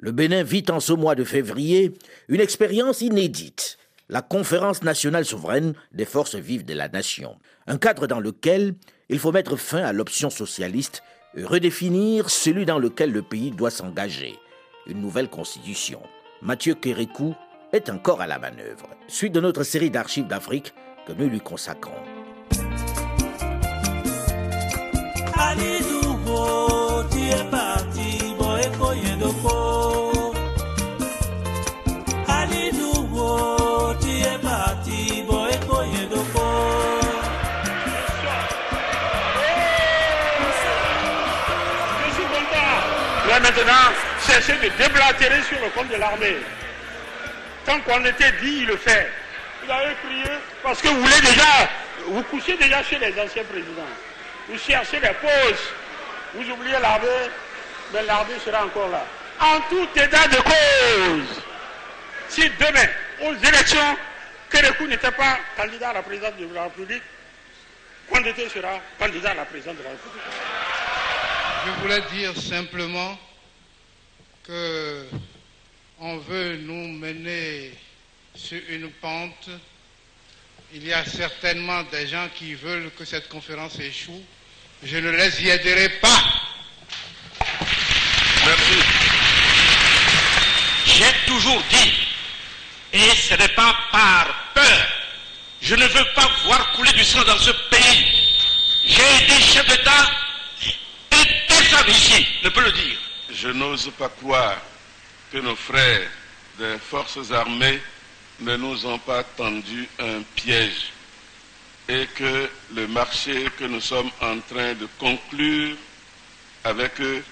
Le 0.00 0.12
Bénin 0.12 0.44
vit 0.44 0.64
en 0.70 0.78
ce 0.78 0.92
mois 0.92 1.16
de 1.16 1.24
février 1.24 1.92
une 2.28 2.40
expérience 2.40 3.00
inédite, 3.00 3.78
la 4.08 4.22
Conférence 4.22 4.84
nationale 4.84 5.24
souveraine 5.24 5.74
des 5.92 6.04
forces 6.04 6.36
vives 6.36 6.64
de 6.64 6.72
la 6.72 6.88
nation, 6.88 7.36
un 7.66 7.78
cadre 7.78 8.06
dans 8.06 8.20
lequel 8.20 8.76
il 9.08 9.18
faut 9.18 9.32
mettre 9.32 9.56
fin 9.56 9.82
à 9.82 9.92
l'option 9.92 10.30
socialiste 10.30 11.02
et 11.34 11.42
redéfinir 11.42 12.30
celui 12.30 12.64
dans 12.64 12.78
lequel 12.78 13.10
le 13.10 13.22
pays 13.22 13.50
doit 13.50 13.72
s'engager, 13.72 14.36
une 14.86 15.00
nouvelle 15.00 15.28
constitution. 15.28 16.00
Mathieu 16.42 16.74
Kérékou 16.74 17.34
est 17.72 17.90
encore 17.90 18.20
à 18.20 18.28
la 18.28 18.38
manœuvre. 18.38 18.88
Suite 19.08 19.32
de 19.32 19.40
notre 19.40 19.64
série 19.64 19.90
d'archives 19.90 20.28
d'Afrique 20.28 20.74
que 21.08 21.12
nous 21.12 21.28
lui 21.28 21.40
consacrons. 21.40 21.90
Maintenant 43.64 44.62
de 44.62 44.68
déblatérer 44.82 45.42
sur 45.42 45.60
le 45.60 45.68
compte 45.70 45.88
de 45.88 45.96
l'armée. 45.96 46.36
Tant 47.66 47.80
qu'on 47.80 48.04
était 48.04 48.32
dit, 48.40 48.60
il 48.60 48.66
le 48.66 48.76
fait. 48.76 49.10
Vous 49.64 49.70
avez 49.70 49.94
prié 49.96 50.24
parce 50.62 50.80
que 50.80 50.88
vous 50.88 51.00
voulez 51.00 51.20
déjà, 51.20 51.68
vous 52.06 52.22
couchez 52.24 52.56
déjà 52.56 52.82
chez 52.82 52.98
les 52.98 53.12
anciens 53.20 53.44
présidents. 53.44 53.82
Vous 54.48 54.58
cherchez 54.58 55.00
les 55.00 55.08
pauses. 55.08 55.72
Vous 56.34 56.50
oubliez 56.50 56.78
l'armée, 56.80 57.30
mais 57.92 58.02
l'armée 58.04 58.38
sera 58.44 58.64
encore 58.64 58.88
là. 58.88 59.04
En 59.40 59.60
tout 59.68 59.88
état 59.94 60.26
de 60.28 60.36
cause, 60.36 61.42
si 62.28 62.42
demain, 62.58 62.88
aux 63.22 63.34
élections, 63.34 63.96
Kérékou 64.50 64.86
n'était 64.86 65.10
pas 65.12 65.38
candidat 65.56 65.90
à 65.90 65.94
la 65.94 66.02
présidence 66.02 66.34
de 66.38 66.54
la 66.54 66.64
République, 66.64 67.02
Kondete 68.10 68.48
sera 68.50 68.80
candidat 68.98 69.30
à 69.30 69.34
la 69.34 69.44
présidence 69.44 69.76
de 69.76 69.82
la 69.82 69.90
République. 69.90 70.22
Je 71.66 71.82
voulais 71.82 72.00
dire 72.12 72.36
simplement 72.40 73.18
que 74.48 75.06
on 76.00 76.16
veut 76.16 76.56
nous 76.56 76.88
mener 76.88 77.70
sur 78.34 78.58
une 78.70 78.90
pente. 78.92 79.50
Il 80.72 80.86
y 80.86 80.92
a 80.92 81.04
certainement 81.04 81.82
des 81.92 82.06
gens 82.06 82.28
qui 82.34 82.54
veulent 82.54 82.90
que 82.98 83.04
cette 83.04 83.28
conférence 83.28 83.78
échoue. 83.78 84.24
Je 84.82 84.96
ne 84.96 85.10
les 85.10 85.42
y 85.42 85.50
aiderai 85.50 85.90
pas. 86.00 86.24
Merci. 88.46 88.78
J'ai 90.86 91.26
toujours 91.26 91.62
dit, 91.70 91.92
et 92.94 93.14
ce 93.16 93.34
n'est 93.34 93.48
pas 93.48 93.76
par 93.92 94.52
peur, 94.54 94.88
je 95.60 95.74
ne 95.74 95.84
veux 95.84 96.06
pas 96.14 96.30
voir 96.44 96.72
couler 96.72 96.92
du 96.92 97.04
sang 97.04 97.22
dans 97.24 97.38
ce 97.38 97.50
pays. 97.50 98.06
J'ai 98.86 99.24
été 99.24 99.42
chef 99.42 99.66
d'État 99.68 100.10
et 101.12 101.26
personne 101.46 101.90
ici 101.90 102.26
ne 102.42 102.48
peut 102.48 102.64
le 102.64 102.72
dire 102.72 102.98
je 103.40 103.48
n'ose 103.50 103.90
pas 103.96 104.08
croire 104.08 104.60
que 105.30 105.38
nos 105.38 105.54
frères 105.54 106.10
des 106.58 106.76
forces 106.78 107.30
armées 107.30 107.78
ne 108.40 108.56
nous 108.56 108.84
ont 108.84 108.98
pas 108.98 109.22
tendu 109.22 109.88
un 110.00 110.22
piège 110.34 110.92
et 111.88 112.06
que 112.16 112.48
le 112.74 112.88
marché 112.88 113.46
que 113.56 113.64
nous 113.64 113.80
sommes 113.80 114.10
en 114.20 114.38
train 114.40 114.74
de 114.74 114.88
conclure 114.98 115.76
avec 116.64 117.00
eux 117.00 117.22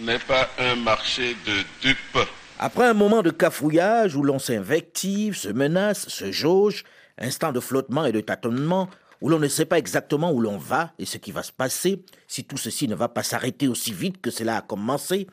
n'est 0.00 0.18
pas 0.18 0.50
un 0.58 0.74
marché 0.74 1.36
de 1.46 1.62
dupes. 1.80 2.28
Après 2.58 2.86
un 2.86 2.94
moment 2.94 3.22
de 3.22 3.30
cafouillage 3.30 4.16
où 4.16 4.24
l'on 4.24 4.40
s'invective, 4.40 5.36
se 5.36 5.48
menace, 5.48 6.08
se 6.08 6.32
jauge, 6.32 6.82
instant 7.16 7.52
de 7.52 7.60
flottement 7.60 8.04
et 8.04 8.12
de 8.12 8.20
tâtonnement, 8.20 8.88
où 9.22 9.28
l'on 9.28 9.38
ne 9.38 9.48
sait 9.48 9.64
pas 9.64 9.78
exactement 9.78 10.32
où 10.32 10.40
l'on 10.40 10.58
va 10.58 10.92
et 10.98 11.06
ce 11.06 11.16
qui 11.16 11.30
va 11.30 11.44
se 11.44 11.52
passer, 11.52 12.04
si 12.26 12.44
tout 12.44 12.56
ceci 12.56 12.88
ne 12.88 12.96
va 12.96 13.08
pas 13.08 13.22
s'arrêter 13.22 13.68
aussi 13.68 13.92
vite 13.92 14.20
que 14.20 14.32
cela 14.32 14.56
a 14.56 14.62
commencé, 14.62 15.28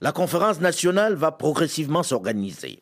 la 0.00 0.12
conférence 0.12 0.60
nationale 0.60 1.14
va 1.14 1.32
progressivement 1.32 2.04
s'organiser. 2.04 2.80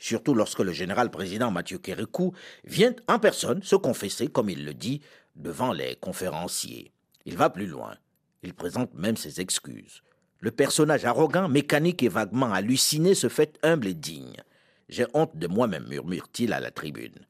Surtout 0.00 0.34
lorsque 0.34 0.58
le 0.58 0.72
général 0.72 1.12
président 1.12 1.52
Mathieu 1.52 1.78
Kérékou 1.78 2.34
vient 2.64 2.94
en 3.06 3.20
personne 3.20 3.62
se 3.62 3.76
confesser, 3.76 4.26
comme 4.26 4.50
il 4.50 4.64
le 4.64 4.74
dit, 4.74 5.00
devant 5.36 5.72
les 5.72 5.94
conférenciers. 5.94 6.90
Il 7.24 7.36
va 7.36 7.48
plus 7.48 7.66
loin. 7.66 7.94
Il 8.42 8.54
présente 8.54 8.92
même 8.94 9.16
ses 9.16 9.40
excuses. 9.40 10.02
Le 10.40 10.50
personnage 10.50 11.04
arrogant, 11.04 11.48
mécanique 11.48 12.02
et 12.02 12.08
vaguement 12.08 12.52
halluciné 12.52 13.14
se 13.14 13.28
fait 13.28 13.56
humble 13.62 13.86
et 13.86 13.94
digne. 13.94 14.42
J'ai 14.88 15.06
honte 15.14 15.36
de 15.36 15.46
moi-même, 15.46 15.86
murmure-t-il 15.86 16.52
à 16.52 16.58
la 16.58 16.72
tribune. 16.72 17.24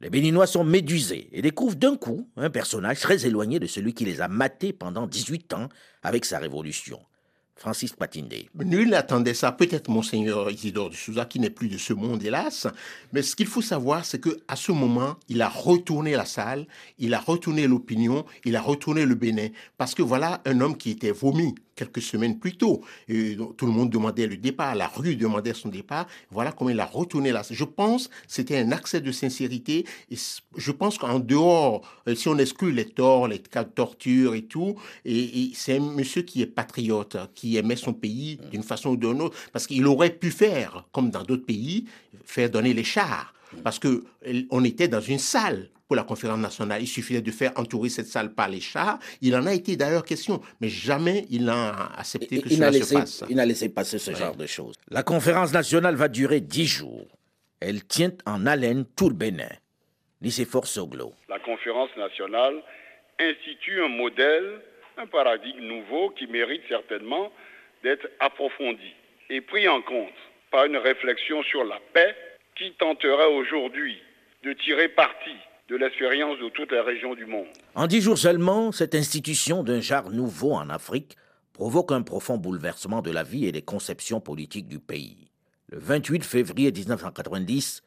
Les 0.00 0.10
Béninois 0.10 0.46
sont 0.46 0.62
médusés 0.62 1.28
et 1.32 1.42
découvrent 1.42 1.74
d'un 1.74 1.96
coup 1.96 2.28
un 2.36 2.50
personnage 2.50 3.00
très 3.00 3.26
éloigné 3.26 3.58
de 3.58 3.66
celui 3.66 3.94
qui 3.94 4.04
les 4.04 4.20
a 4.20 4.28
matés 4.28 4.72
pendant 4.72 5.08
18 5.08 5.54
ans 5.54 5.68
avec 6.04 6.24
sa 6.24 6.38
révolution. 6.38 7.00
Francis 7.58 7.92
Patindé. 7.92 8.48
Nul 8.54 8.90
n'attendait 8.90 9.34
ça, 9.34 9.50
peut-être 9.50 9.90
Monseigneur 9.90 10.48
Isidore 10.48 10.90
de 10.90 10.94
Souza, 10.94 11.24
qui 11.24 11.40
n'est 11.40 11.50
plus 11.50 11.68
de 11.68 11.76
ce 11.76 11.92
monde, 11.92 12.22
hélas. 12.22 12.68
Mais 13.12 13.22
ce 13.22 13.34
qu'il 13.34 13.48
faut 13.48 13.62
savoir, 13.62 14.04
c'est 14.04 14.20
que 14.20 14.38
à 14.46 14.54
ce 14.54 14.70
moment, 14.70 15.16
il 15.28 15.42
a 15.42 15.48
retourné 15.48 16.12
la 16.12 16.24
salle, 16.24 16.68
il 16.98 17.14
a 17.14 17.18
retourné 17.18 17.66
l'opinion, 17.66 18.24
il 18.44 18.54
a 18.54 18.62
retourné 18.62 19.04
le 19.04 19.16
Bénin. 19.16 19.48
Parce 19.76 19.96
que 19.96 20.02
voilà 20.02 20.40
un 20.44 20.60
homme 20.60 20.76
qui 20.76 20.90
était 20.90 21.10
vomi 21.10 21.56
quelques 21.78 22.02
semaines 22.02 22.38
plus 22.38 22.56
tôt. 22.56 22.82
Et 23.08 23.36
tout 23.56 23.66
le 23.66 23.72
monde 23.72 23.90
demandait 23.90 24.26
le 24.26 24.36
départ, 24.36 24.74
la 24.74 24.88
rue 24.88 25.16
demandait 25.16 25.54
son 25.54 25.68
départ. 25.68 26.06
Voilà 26.30 26.52
comment 26.52 26.70
il 26.70 26.80
a 26.80 26.84
retourné 26.84 27.30
là. 27.32 27.42
Je 27.48 27.64
pense 27.64 28.10
c'était 28.26 28.58
un 28.58 28.72
accès 28.72 29.00
de 29.00 29.12
sincérité. 29.12 29.86
Et 30.10 30.16
je 30.56 30.72
pense 30.72 30.98
qu'en 30.98 31.20
dehors, 31.20 31.82
euh, 32.08 32.14
si 32.14 32.28
on 32.28 32.38
exclut 32.38 32.72
les 32.72 32.86
torts, 32.86 33.28
les 33.28 33.38
cas 33.38 33.64
de 33.64 33.70
torture 33.70 34.34
et 34.34 34.42
tout, 34.42 34.74
et, 35.04 35.50
c'est 35.54 35.76
un 35.76 35.80
monsieur 35.80 36.22
qui 36.22 36.42
est 36.42 36.46
patriote, 36.46 37.16
qui 37.34 37.56
aimait 37.56 37.76
son 37.76 37.92
pays 37.92 38.38
d'une 38.50 38.62
façon 38.62 38.90
ou 38.90 38.96
d'une 38.96 39.22
autre, 39.22 39.36
parce 39.52 39.66
qu'il 39.66 39.86
aurait 39.86 40.10
pu 40.10 40.30
faire, 40.30 40.84
comme 40.92 41.10
dans 41.10 41.22
d'autres 41.22 41.46
pays, 41.46 41.86
faire 42.24 42.50
donner 42.50 42.74
les 42.74 42.84
chars 42.84 43.32
parce 43.64 43.78
que 43.78 44.04
on 44.50 44.64
était 44.64 44.88
dans 44.88 45.00
une 45.00 45.18
salle 45.18 45.70
pour 45.88 45.96
la 45.96 46.04
conférence 46.04 46.38
nationale. 46.38 46.82
Il 46.82 46.86
suffisait 46.86 47.22
de 47.22 47.30
faire 47.30 47.52
entourer 47.56 47.88
cette 47.88 48.06
salle 48.06 48.34
par 48.34 48.48
les 48.48 48.60
chars. 48.60 48.98
Il 49.22 49.34
en 49.34 49.46
a 49.46 49.54
été 49.54 49.76
d'ailleurs 49.76 50.04
question, 50.04 50.40
mais 50.60 50.68
jamais 50.68 51.24
il 51.30 51.46
n'a 51.46 51.90
accepté 51.96 52.40
que 52.40 52.50
cela 52.50 52.72
se 52.72 52.94
passe. 52.94 53.24
Il 53.30 53.36
n'a 53.36 53.46
laissé 53.46 53.70
passer 53.70 53.98
ce 53.98 54.14
genre 54.14 54.36
de 54.36 54.46
choses. 54.46 54.76
La 54.90 55.02
conférence 55.02 55.52
nationale 55.52 55.96
va 55.96 56.08
durer 56.08 56.40
dix 56.40 56.66
jours. 56.66 57.06
Elle 57.60 57.84
tient 57.84 58.12
en 58.26 58.46
haleine 58.46 58.84
tout 58.96 59.08
le 59.08 59.14
Bénin. 59.14 59.48
Nicéphore 60.20 60.66
Soglo. 60.66 61.12
La 61.28 61.38
conférence 61.38 61.90
nationale 61.96 62.62
institue 63.18 63.82
un 63.82 63.88
modèle, 63.88 64.60
un 64.96 65.06
paradigme 65.06 65.60
nouveau 65.60 66.10
qui 66.10 66.26
mérite 66.26 66.62
certainement 66.68 67.32
d'être 67.82 68.08
approfondi 68.20 68.94
et 69.30 69.40
pris 69.40 69.66
en 69.68 69.80
compte 69.82 70.12
par 70.50 70.66
une 70.66 70.76
réflexion 70.76 71.42
sur 71.44 71.64
la 71.64 71.80
paix 71.92 72.14
qui 72.56 72.72
tenterait 72.72 73.32
aujourd'hui 73.32 74.00
de 74.44 74.52
tirer 74.52 74.88
parti 74.88 75.34
de 75.68 75.76
de 75.76 76.48
toutes 76.50 76.72
les 76.72 76.80
régions 76.80 77.14
du 77.14 77.26
monde. 77.26 77.46
En 77.74 77.86
dix 77.86 78.00
jours 78.00 78.16
seulement, 78.16 78.72
cette 78.72 78.94
institution 78.94 79.62
d'un 79.62 79.80
genre 79.80 80.10
nouveau 80.10 80.52
en 80.52 80.70
Afrique 80.70 81.16
provoque 81.52 81.92
un 81.92 82.00
profond 82.00 82.38
bouleversement 82.38 83.02
de 83.02 83.10
la 83.10 83.22
vie 83.22 83.46
et 83.46 83.52
des 83.52 83.60
conceptions 83.62 84.20
politiques 84.20 84.68
du 84.68 84.78
pays. 84.78 85.30
Le 85.70 85.78
28 85.78 86.24
février 86.24 86.72
1990, 86.72 87.82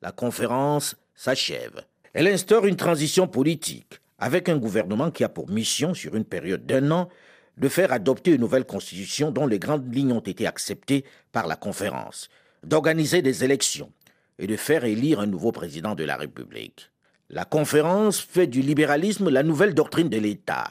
la 0.00 0.10
conférence 0.10 0.96
s'achève. 1.14 1.82
Elle 2.14 2.28
instaure 2.28 2.64
une 2.64 2.76
transition 2.76 3.28
politique 3.28 4.00
avec 4.18 4.48
un 4.48 4.56
gouvernement 4.56 5.10
qui 5.10 5.22
a 5.22 5.28
pour 5.28 5.50
mission, 5.50 5.92
sur 5.92 6.14
une 6.14 6.24
période 6.24 6.64
d'un 6.64 6.90
an, 6.90 7.10
de 7.58 7.68
faire 7.68 7.92
adopter 7.92 8.32
une 8.32 8.40
nouvelle 8.40 8.64
constitution 8.64 9.30
dont 9.30 9.46
les 9.46 9.58
grandes 9.58 9.94
lignes 9.94 10.12
ont 10.12 10.20
été 10.20 10.46
acceptées 10.46 11.04
par 11.32 11.46
la 11.46 11.56
conférence, 11.56 12.30
d'organiser 12.64 13.20
des 13.20 13.44
élections 13.44 13.92
et 14.38 14.46
de 14.46 14.56
faire 14.56 14.84
élire 14.84 15.20
un 15.20 15.26
nouveau 15.26 15.52
président 15.52 15.94
de 15.94 16.04
la 16.04 16.16
République. 16.16 16.90
La 17.30 17.44
conférence 17.44 18.22
fait 18.22 18.46
du 18.46 18.62
libéralisme 18.62 19.28
la 19.28 19.42
nouvelle 19.42 19.74
doctrine 19.74 20.08
de 20.08 20.18
l'État. 20.18 20.68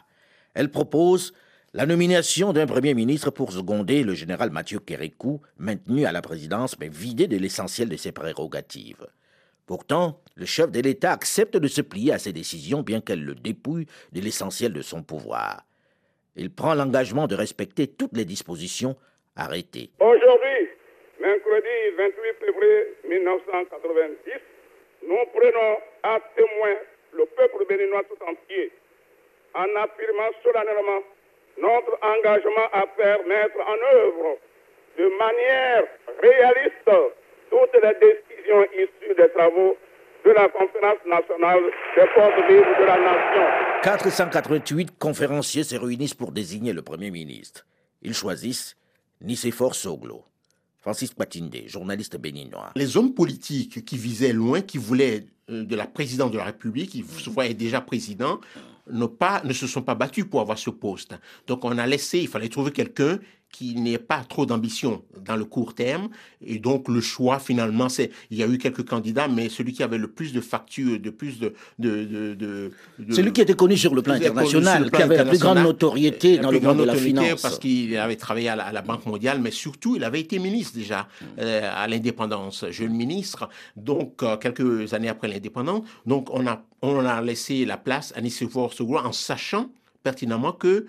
Elle 0.55 0.71
propose 0.71 1.35
La 1.73 1.85
nomination 1.85 2.51
d'un 2.51 2.65
Premier 2.65 2.95
ministre 2.95 3.29
pour 3.29 3.51
seconder 3.51 4.01
le 4.01 4.15
général 4.15 4.49
Mathieu 4.49 4.79
Kérékou, 4.79 5.39
maintenu 5.59 6.05
à 6.07 6.11
la 6.11 6.23
présidence 6.23 6.79
mais 6.79 6.89
vidé 6.89 7.27
de 7.27 7.37
l'essentiel 7.37 7.89
de 7.89 7.95
ses 7.95 8.11
prérogatives. 8.11 9.05
Pourtant, 9.67 10.19
le 10.35 10.47
chef 10.47 10.71
de 10.71 10.79
l'État 10.79 11.11
accepte 11.11 11.57
de 11.57 11.67
se 11.67 11.81
plier 11.81 12.13
à 12.13 12.17
ses 12.17 12.33
décisions 12.33 12.81
bien 12.81 13.01
qu'elles 13.01 13.23
le 13.23 13.35
dépouillent 13.35 13.85
de 14.13 14.21
l'essentiel 14.21 14.73
de 14.73 14.81
son 14.81 15.03
pouvoir. 15.03 15.61
Il 16.35 16.49
prend 16.49 16.73
l'engagement 16.73 17.27
de 17.27 17.35
respecter 17.35 17.85
toutes 17.85 18.17
les 18.17 18.25
dispositions 18.25 18.95
arrêtées. 19.35 19.91
Aujourd'hui, 19.99 20.69
mercredi 21.21 21.93
28 21.97 22.13
février 22.39 22.83
1990, 23.07 24.56
nous 25.07 25.25
prenons 25.33 25.77
à 26.03 26.19
témoin 26.35 26.75
le 27.13 27.25
peuple 27.25 27.65
béninois 27.67 28.03
tout 28.09 28.21
entier 28.23 28.71
en 29.55 29.63
affirmant 29.63 30.31
solennellement 30.43 31.01
notre 31.57 31.97
engagement 32.03 32.67
à 32.73 32.85
faire 32.95 33.25
mettre 33.25 33.57
en 33.65 33.95
œuvre 33.95 34.37
de 34.97 35.05
manière 35.17 35.83
réaliste 36.21 37.15
toutes 37.49 37.81
les 37.81 37.93
décisions 37.99 38.63
issues 38.73 39.15
des 39.15 39.29
travaux 39.29 39.77
de 40.25 40.31
la 40.31 40.49
conférence 40.49 40.99
nationale 41.05 41.63
des 41.95 42.07
forces 42.07 42.49
libres 42.49 42.79
de 42.79 42.85
la 42.85 42.97
nation. 42.97 43.81
488 43.83 44.99
conférenciers 44.99 45.63
se 45.63 45.75
réunissent 45.75 46.13
pour 46.15 46.31
désigner 46.31 46.73
le 46.73 46.81
Premier 46.81 47.11
ministre. 47.11 47.65
Ils 48.01 48.13
choisissent 48.13 48.75
Nicéphore 49.21 49.73
Soglo. 49.73 50.25
Francis 50.87 51.13
Patinde, 51.13 51.63
journaliste 51.67 52.15
béninois. 52.15 52.71
Les 52.77 52.95
hommes 52.95 53.13
politiques 53.13 53.83
qui 53.83 53.97
visaient 53.97 54.31
loin, 54.31 54.61
qui 54.61 54.77
voulaient 54.77 55.25
euh, 55.49 55.65
de 55.65 55.75
la 55.75 55.85
présidence 55.85 56.31
de 56.31 56.37
la 56.37 56.45
République, 56.45 56.91
qui 56.91 57.03
se 57.03 57.29
voyaient 57.29 57.53
déjà 57.53 57.81
président, 57.81 58.39
ne 58.89 59.53
se 59.53 59.67
sont 59.67 59.81
pas 59.81 59.95
battus 59.95 60.23
pour 60.23 60.39
avoir 60.39 60.57
ce 60.57 60.69
poste. 60.69 61.13
Donc 61.45 61.65
on 61.65 61.77
a 61.77 61.85
laissé, 61.85 62.19
il 62.19 62.29
fallait 62.29 62.47
trouver 62.47 62.71
quelqu'un 62.71 63.19
qui 63.51 63.75
n'ait 63.75 63.97
pas 63.97 64.23
trop 64.27 64.45
d'ambition 64.45 65.03
dans 65.25 65.35
le 65.35 65.45
court 65.45 65.73
terme. 65.73 66.09
Et 66.45 66.59
donc, 66.59 66.87
le 66.87 67.01
choix, 67.01 67.39
finalement, 67.39 67.89
c'est, 67.89 68.11
il 68.29 68.37
y 68.37 68.43
a 68.43 68.47
eu 68.47 68.57
quelques 68.57 68.87
candidats, 68.87 69.27
mais 69.27 69.49
celui 69.49 69.73
qui 69.73 69.83
avait 69.83 69.97
le 69.97 70.07
plus 70.07 70.33
de 70.33 70.41
factures, 70.41 70.99
de 70.99 71.09
plus 71.09 71.39
de, 71.39 71.53
de, 71.79 72.35
de, 72.35 72.71
celui 73.11 73.31
qui 73.31 73.41
était 73.41 73.55
connu 73.55 73.77
sur 73.77 73.95
le 73.95 74.01
plan 74.01 74.15
international, 74.15 74.91
qui 74.91 75.01
avait 75.01 75.17
la 75.17 75.25
plus 75.25 75.39
grande 75.39 75.59
notoriété 75.59 76.37
dans 76.37 76.51
le 76.51 76.59
monde 76.59 76.79
de 76.79 76.83
la 76.83 76.95
finance. 76.95 77.41
Parce 77.41 77.57
qu'il 77.59 77.97
avait 77.97 78.15
travaillé 78.15 78.49
à 78.49 78.71
la, 78.71 78.81
Banque 78.87 79.05
mondiale, 79.05 79.41
mais 79.41 79.51
surtout, 79.51 79.95
il 79.97 80.03
avait 80.03 80.21
été 80.21 80.39
ministre 80.39 80.77
déjà 80.77 81.09
euh, 81.39 81.69
à 81.73 81.87
l'indépendance, 81.87 82.63
jeune 82.69 82.93
ministre. 82.93 83.49
Donc, 83.75 84.23
euh, 84.23 84.37
quelques 84.37 84.93
années 84.93 85.09
après 85.09 85.27
l'indépendance, 85.27 85.81
donc 86.05 86.29
on 86.31 86.47
a, 86.47 86.63
on 86.81 87.05
a 87.05 87.21
laissé 87.21 87.65
la 87.65 87.77
place 87.77 88.13
à 88.15 88.21
Nicéphore 88.21 88.73
Segura 88.73 89.05
en 89.05 89.11
sachant 89.11 89.69
pertinemment 90.03 90.53
que 90.53 90.85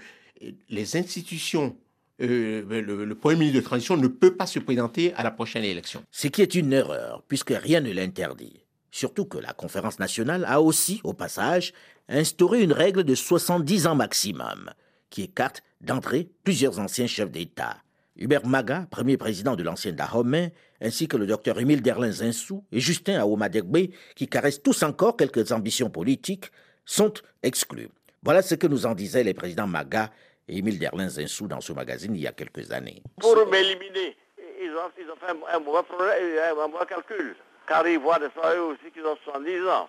les 0.69 0.97
institutions 0.97 1.75
euh, 2.21 2.63
le, 3.07 3.15
Premier 3.15 3.37
ministre 3.37 3.61
de 3.61 3.65
transition 3.65 3.97
ne 3.97 4.09
peut 4.09 4.35
pas 4.35 4.47
se 4.47 4.59
présenter 4.59 5.15
à 5.15 5.23
la 5.23 5.31
prochaine 5.31 5.65
élection. 5.65 6.03
Ce 6.11 6.29
qui 6.29 6.43
est 6.43 6.55
une 6.55 6.73
erreur, 6.73 7.23
puisque 7.29 7.51
rien 7.55 7.81
ne 7.81 7.93
l'interdit. 7.93 8.65
Surtout 8.91 9.27
que 9.27 9.39
la 9.39 9.53
conférence 9.53 9.99
nationale 9.99 10.45
a 10.49 10.61
aussi, 10.61 11.01
au 11.05 11.13
passage, 11.13 11.73
instauré 12.09 12.63
une 12.63 12.73
règle 12.73 13.05
de 13.05 13.15
70 13.15 13.87
ans 13.87 13.95
maximum, 13.95 14.71
qui 15.11 15.23
écarte 15.23 15.63
d'entrée 15.81 16.29
plusieurs 16.43 16.81
anciens 16.81 17.07
chefs 17.07 17.31
d'État. 17.31 17.77
Hubert 18.17 18.47
Maga, 18.47 18.89
premier 18.91 19.17
président 19.17 19.55
de 19.55 19.63
l'ancien 19.63 19.93
Dahomey, 19.93 20.53
ainsi 20.81 21.07
que 21.07 21.17
le 21.17 21.27
docteur 21.27 21.61
Émile 21.61 21.83
Derlin 21.83 22.11
Zinsou 22.11 22.65
et 22.73 22.81
Justin 22.81 23.21
Aomadegbe, 23.21 23.91
qui 24.17 24.27
caressent 24.27 24.63
tous 24.63 24.83
encore 24.83 25.17
quelques 25.17 25.53
ambitions 25.53 25.91
politiques, 25.91 26.51
sont 26.85 27.15
exclus. 27.45 27.91
Voilà 28.25 28.43
ce 28.43 28.57
que 28.57 28.67
nous 28.67 28.87
en 28.87 28.95
disaient 28.95 29.23
les 29.23 29.35
présidents 29.35 29.69
Maga 29.69 30.11
Émile 30.49 30.79
Derlin 30.79 31.09
Zinsou 31.09 31.47
dans 31.47 31.61
ce 31.61 31.73
magazine 31.73 32.15
il 32.15 32.23
y 32.23 32.27
a 32.27 32.33
quelques 32.33 32.73
années. 32.73 33.03
Pour 33.21 33.37
m'éliminer, 33.51 34.17
ils 34.61 34.71
ont, 34.71 35.17
fait 35.17 35.31
un, 35.53 35.59
mauvais, 35.61 36.87
calcul, 36.89 37.37
car 37.67 37.87
ils 37.87 37.99
voient 37.99 38.19
des 38.19 38.31
soirées 38.35 38.59
aussi 38.59 38.91
qui 38.93 39.01
ont 39.01 39.17
70 39.25 39.69
ans 39.69 39.89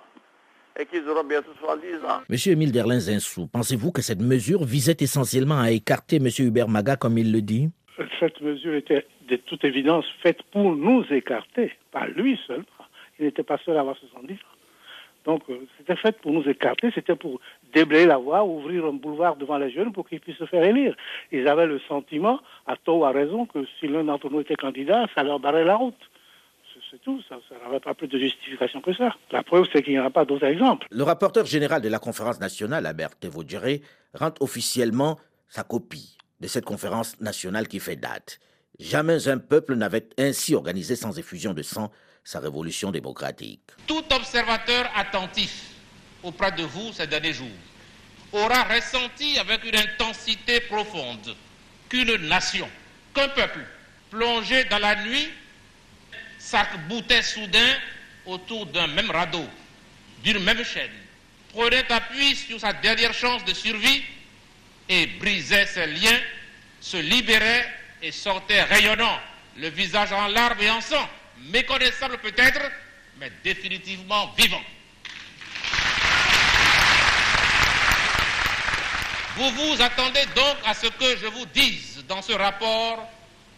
et 0.79 0.85
qu'ils 0.85 1.07
auront 1.07 1.23
bientôt 1.23 1.51
70 1.59 1.95
ans. 2.05 2.21
Monsieur 2.29 2.53
Émile 2.53 2.71
Derlin 2.71 2.99
Zinsou, 2.99 3.47
pensez-vous 3.47 3.91
que 3.91 4.01
cette 4.01 4.21
mesure 4.21 4.63
visait 4.63 4.97
essentiellement 4.99 5.59
à 5.59 5.71
écarter 5.71 6.19
Monsieur 6.19 6.45
Hubert 6.45 6.67
Maga, 6.67 6.95
comme 6.95 7.17
il 7.17 7.31
le 7.31 7.41
dit? 7.41 7.69
Cette 8.19 8.39
mesure 8.41 8.75
était 8.75 9.05
de 9.27 9.35
toute 9.35 9.63
évidence 9.63 10.05
faite 10.23 10.41
pour 10.51 10.75
nous 10.75 11.05
écarter, 11.11 11.73
pas 11.91 12.07
lui 12.07 12.39
seul. 12.47 12.63
Il 13.19 13.25
n'était 13.25 13.43
pas 13.43 13.57
seul 13.65 13.75
à 13.77 13.81
avoir 13.81 13.97
70 13.97 14.33
ans. 14.33 14.37
Donc, 15.25 15.43
euh, 15.49 15.67
c'était 15.77 15.97
fait 15.97 16.17
pour 16.21 16.31
nous 16.31 16.47
écarter, 16.47 16.91
c'était 16.95 17.15
pour 17.15 17.41
déblayer 17.73 18.05
la 18.05 18.17
voie, 18.17 18.43
ouvrir 18.43 18.85
un 18.85 18.93
boulevard 18.93 19.35
devant 19.35 19.57
les 19.57 19.71
jeunes 19.71 19.91
pour 19.91 20.07
qu'ils 20.07 20.19
puissent 20.19 20.37
se 20.37 20.45
faire 20.45 20.63
élire. 20.63 20.95
Ils 21.31 21.47
avaient 21.47 21.67
le 21.67 21.79
sentiment, 21.87 22.39
à 22.67 22.75
tort 22.75 22.99
ou 22.99 23.05
à 23.05 23.11
raison, 23.11 23.45
que 23.45 23.65
si 23.79 23.87
l'un 23.87 24.03
d'entre 24.03 24.29
nous 24.29 24.41
était 24.41 24.55
candidat, 24.55 25.07
ça 25.15 25.23
leur 25.23 25.39
barrait 25.39 25.65
la 25.65 25.75
route. 25.75 25.95
C'est 26.91 27.01
tout, 27.03 27.21
ça, 27.29 27.35
n'avait 27.65 27.79
pas 27.79 27.93
plus 27.93 28.07
de 28.07 28.17
justification 28.17 28.81
que 28.81 28.93
ça. 28.93 29.15
La 29.31 29.43
preuve, 29.43 29.67
c'est 29.71 29.83
qu'il 29.83 29.93
n'y 29.93 29.99
aura 29.99 30.09
pas 30.09 30.25
d'autres 30.25 30.47
exemples. 30.47 30.87
Le 30.89 31.03
rapporteur 31.03 31.45
général 31.45 31.81
de 31.83 31.89
la 31.89 31.99
conférence 31.99 32.39
nationale, 32.39 32.85
Albert 32.85 33.19
Tevaudjéré, 33.19 33.81
rend 34.15 34.33
officiellement 34.39 35.19
sa 35.49 35.63
copie 35.63 36.17
de 36.39 36.47
cette 36.47 36.65
conférence 36.65 37.19
nationale 37.21 37.67
qui 37.67 37.79
fait 37.79 37.95
date. 37.95 38.39
Jamais 38.79 39.27
un 39.27 39.37
peuple 39.37 39.75
n'avait 39.75 40.07
ainsi 40.17 40.55
organisé 40.55 40.95
sans 40.95 41.19
effusion 41.19 41.53
de 41.53 41.61
sang 41.61 41.91
sa 42.23 42.39
révolution 42.39 42.91
démocratique. 42.91 43.61
Tout 43.85 44.03
observateur 44.11 44.89
attentif 44.95 45.78
auprès 46.23 46.51
de 46.51 46.63
vous 46.63 46.93
ces 46.93 47.07
derniers 47.07 47.33
jours 47.33 47.47
aura 48.31 48.63
ressenti 48.63 49.37
avec 49.39 49.63
une 49.63 49.75
intensité 49.75 50.59
profonde 50.61 51.35
qu'une 51.87 52.15
nation, 52.27 52.69
qu'un 53.13 53.29
peuple 53.29 53.65
plongé 54.11 54.65
dans 54.65 54.79
la 54.79 54.95
nuit 55.03 55.29
s'arc-boutait 56.37 57.21
soudain 57.21 57.75
autour 58.25 58.65
d'un 58.67 58.87
même 58.87 59.09
radeau, 59.09 59.47
d'une 60.23 60.39
même 60.39 60.63
chaîne, 60.63 60.91
prenait 61.53 61.91
appui 61.91 62.35
sur 62.35 62.59
sa 62.59 62.73
dernière 62.73 63.13
chance 63.13 63.43
de 63.45 63.53
survie 63.53 64.03
et 64.87 65.07
brisait 65.07 65.65
ses 65.65 65.87
liens, 65.87 66.19
se 66.81 66.97
libérait 66.97 67.67
et 68.01 68.11
sortait 68.11 68.63
rayonnant, 68.63 69.19
le 69.57 69.69
visage 69.69 70.11
en 70.13 70.27
larmes 70.27 70.61
et 70.61 70.69
en 70.69 70.81
sang, 70.81 71.09
méconnaissable 71.51 72.17
peut-être, 72.19 72.61
mais 73.19 73.31
définitivement 73.43 74.33
vivant. 74.37 74.63
Vous 79.39 79.51
vous 79.51 79.81
attendez 79.81 80.25
donc 80.35 80.57
à 80.65 80.73
ce 80.73 80.87
que 80.87 81.15
je 81.15 81.27
vous 81.27 81.45
dise 81.45 82.03
dans 82.09 82.21
ce 82.21 82.33
rapport 82.33 83.09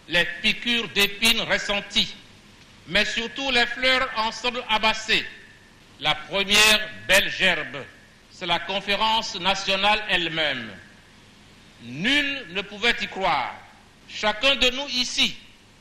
les 0.07 0.25
piqûres 0.43 0.87
d'épines 0.89 1.41
ressenties, 1.41 2.13
mais 2.85 3.03
surtout 3.03 3.49
les 3.49 3.65
fleurs 3.65 4.07
ensemble 4.15 4.63
abassées. 4.69 5.25
La 5.99 6.13
première 6.13 6.87
belle 7.07 7.31
gerbe, 7.31 7.83
c'est 8.29 8.45
la 8.45 8.59
conférence 8.59 9.39
nationale 9.39 10.03
elle-même. 10.07 10.69
Nul 11.81 12.45
ne 12.51 12.61
pouvait 12.61 12.95
y 13.01 13.07
croire. 13.07 13.55
Chacun 14.07 14.57
de 14.57 14.69
nous 14.69 14.87
ici 14.89 15.35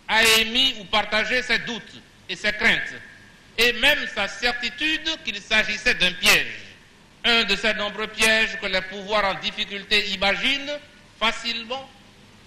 a 0.09 0.25
émis 0.39 0.77
ou 0.81 0.85
partagé 0.87 1.43
ses 1.43 1.59
doutes 1.59 2.01
et 2.27 2.37
ses 2.37 2.53
craintes, 2.53 2.95
et 3.59 3.75
même 3.75 4.09
sa 4.15 4.29
certitude 4.29 5.11
qu'il 5.27 5.39
s'agissait 5.43 5.93
d'un 5.93 6.13
piège. 6.13 6.70
Un 7.25 7.45
de 7.45 7.55
ces 7.55 7.75
nombreux 7.75 8.07
pièges 8.07 8.59
que 8.61 8.67
les 8.67 8.81
pouvoirs 8.83 9.25
en 9.25 9.35
difficulté 9.41 10.09
imaginent 10.11 10.79
facilement 11.19 11.89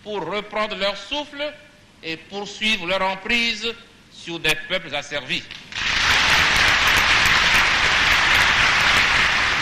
pour 0.04 0.26
reprendre 0.26 0.76
leur 0.76 0.98
souffle 0.98 1.54
et 2.02 2.18
poursuivre 2.18 2.88
leur 2.88 3.02
emprise 3.02 3.72
sur 4.12 4.40
des 4.40 4.56
peuples 4.68 4.94
asservis. 4.96 5.44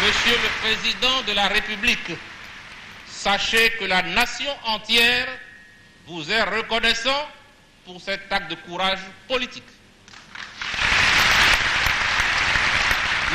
Monsieur 0.06 0.32
le 0.32 0.50
Président 0.62 1.21
de 1.28 1.34
la 1.34 1.47
République, 1.47 2.12
sachez 3.08 3.69
que 3.71 3.86
la 3.86 4.02
nation 4.02 4.52
entière 4.65 5.28
vous 6.08 6.32
est 6.32 6.41
reconnaissant 6.41 7.28
pour 7.86 8.02
cet 8.02 8.32
acte 8.32 8.50
de 8.50 8.56
courage 8.56 9.00
politique. 9.28 9.63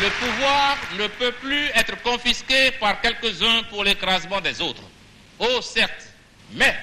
Le 0.03 0.11
pouvoir 0.11 0.77
ne 0.99 1.07
peut 1.07 1.33
plus 1.33 1.69
être 1.75 2.03
confisqué 2.03 2.71
par 2.73 3.01
quelques-uns 3.01 3.63
pour 3.71 3.83
l'écrasement 3.83 4.43
des 4.43 4.61
autres. 4.61 4.83
Oh, 5.39 5.63
certes, 5.63 6.09
mais 6.53 6.77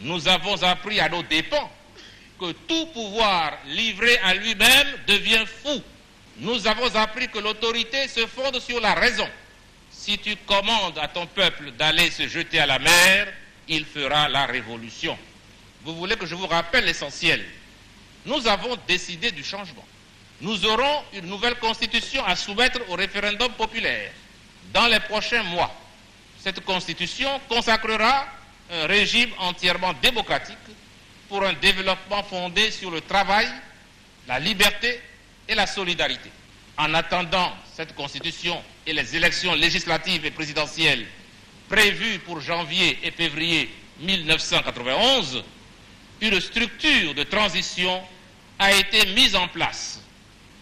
nous 0.00 0.26
avons 0.26 0.60
appris 0.64 0.98
à 0.98 1.08
nos 1.08 1.22
dépens 1.22 1.70
que 2.40 2.50
tout 2.50 2.86
pouvoir 2.86 3.52
livré 3.66 4.18
à 4.18 4.34
lui-même 4.34 4.88
devient 5.06 5.44
fou. 5.62 5.80
Nous 6.38 6.66
avons 6.66 6.92
appris 6.96 7.28
que 7.28 7.38
l'autorité 7.38 8.08
se 8.08 8.26
fonde 8.26 8.58
sur 8.58 8.80
la 8.80 8.94
raison. 8.94 9.28
Si 9.92 10.18
tu 10.18 10.34
commandes 10.44 10.98
à 10.98 11.06
ton 11.06 11.26
peuple 11.26 11.70
d'aller 11.72 12.10
se 12.10 12.26
jeter 12.26 12.58
à 12.58 12.66
la 12.66 12.80
mer, 12.80 13.32
il 13.68 13.84
fera 13.84 14.28
la 14.28 14.46
révolution. 14.46 15.16
Vous 15.84 15.94
voulez 15.94 16.16
que 16.16 16.26
je 16.26 16.34
vous 16.34 16.48
rappelle 16.48 16.86
l'essentiel 16.86 17.44
Nous 18.26 18.48
avons 18.48 18.76
décidé 18.88 19.30
du 19.30 19.44
changement 19.44 19.86
nous 20.42 20.66
aurons 20.66 21.04
une 21.14 21.26
nouvelle 21.26 21.54
constitution 21.54 22.24
à 22.26 22.34
soumettre 22.34 22.80
au 22.88 22.94
référendum 22.96 23.52
populaire 23.52 24.10
dans 24.74 24.88
les 24.88 24.98
prochains 24.98 25.44
mois. 25.44 25.72
Cette 26.38 26.64
constitution 26.64 27.40
consacrera 27.48 28.26
un 28.72 28.86
régime 28.86 29.30
entièrement 29.38 29.92
démocratique 30.02 30.56
pour 31.28 31.44
un 31.44 31.52
développement 31.54 32.24
fondé 32.24 32.72
sur 32.72 32.90
le 32.90 33.00
travail, 33.00 33.48
la 34.26 34.40
liberté 34.40 35.00
et 35.48 35.54
la 35.54 35.66
solidarité. 35.66 36.30
En 36.76 36.92
attendant 36.94 37.52
cette 37.72 37.94
constitution 37.94 38.60
et 38.84 38.92
les 38.92 39.14
élections 39.14 39.54
législatives 39.54 40.26
et 40.26 40.32
présidentielles 40.32 41.06
prévues 41.68 42.18
pour 42.18 42.40
janvier 42.40 42.98
et 43.04 43.12
février 43.12 43.70
1991, 44.00 45.44
une 46.20 46.40
structure 46.40 47.14
de 47.14 47.22
transition 47.22 48.02
a 48.58 48.72
été 48.72 49.06
mise 49.14 49.36
en 49.36 49.46
place 49.46 50.01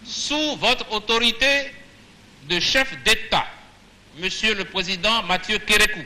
sous 0.04 0.56
votre 0.56 0.90
autorité 0.92 1.70
de 2.48 2.58
chef 2.60 2.96
d'État, 3.04 3.46
Monsieur 4.18 4.54
le 4.54 4.64
Président 4.64 5.22
Mathieu 5.22 5.58
Kérékou. 5.58 6.00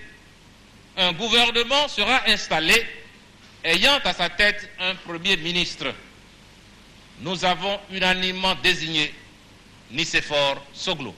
Un 0.96 1.12
gouvernement 1.12 1.88
sera 1.88 2.20
installé 2.28 2.74
ayant 3.64 3.98
à 4.04 4.12
sa 4.12 4.28
tête 4.28 4.68
un 4.80 4.94
Premier 4.94 5.36
ministre. 5.36 5.86
Nous 7.22 7.44
avons 7.44 7.78
unanimement 7.92 8.54
désigné 8.62 9.12
Nicéphore 9.90 10.64
Soglo. 10.72 11.14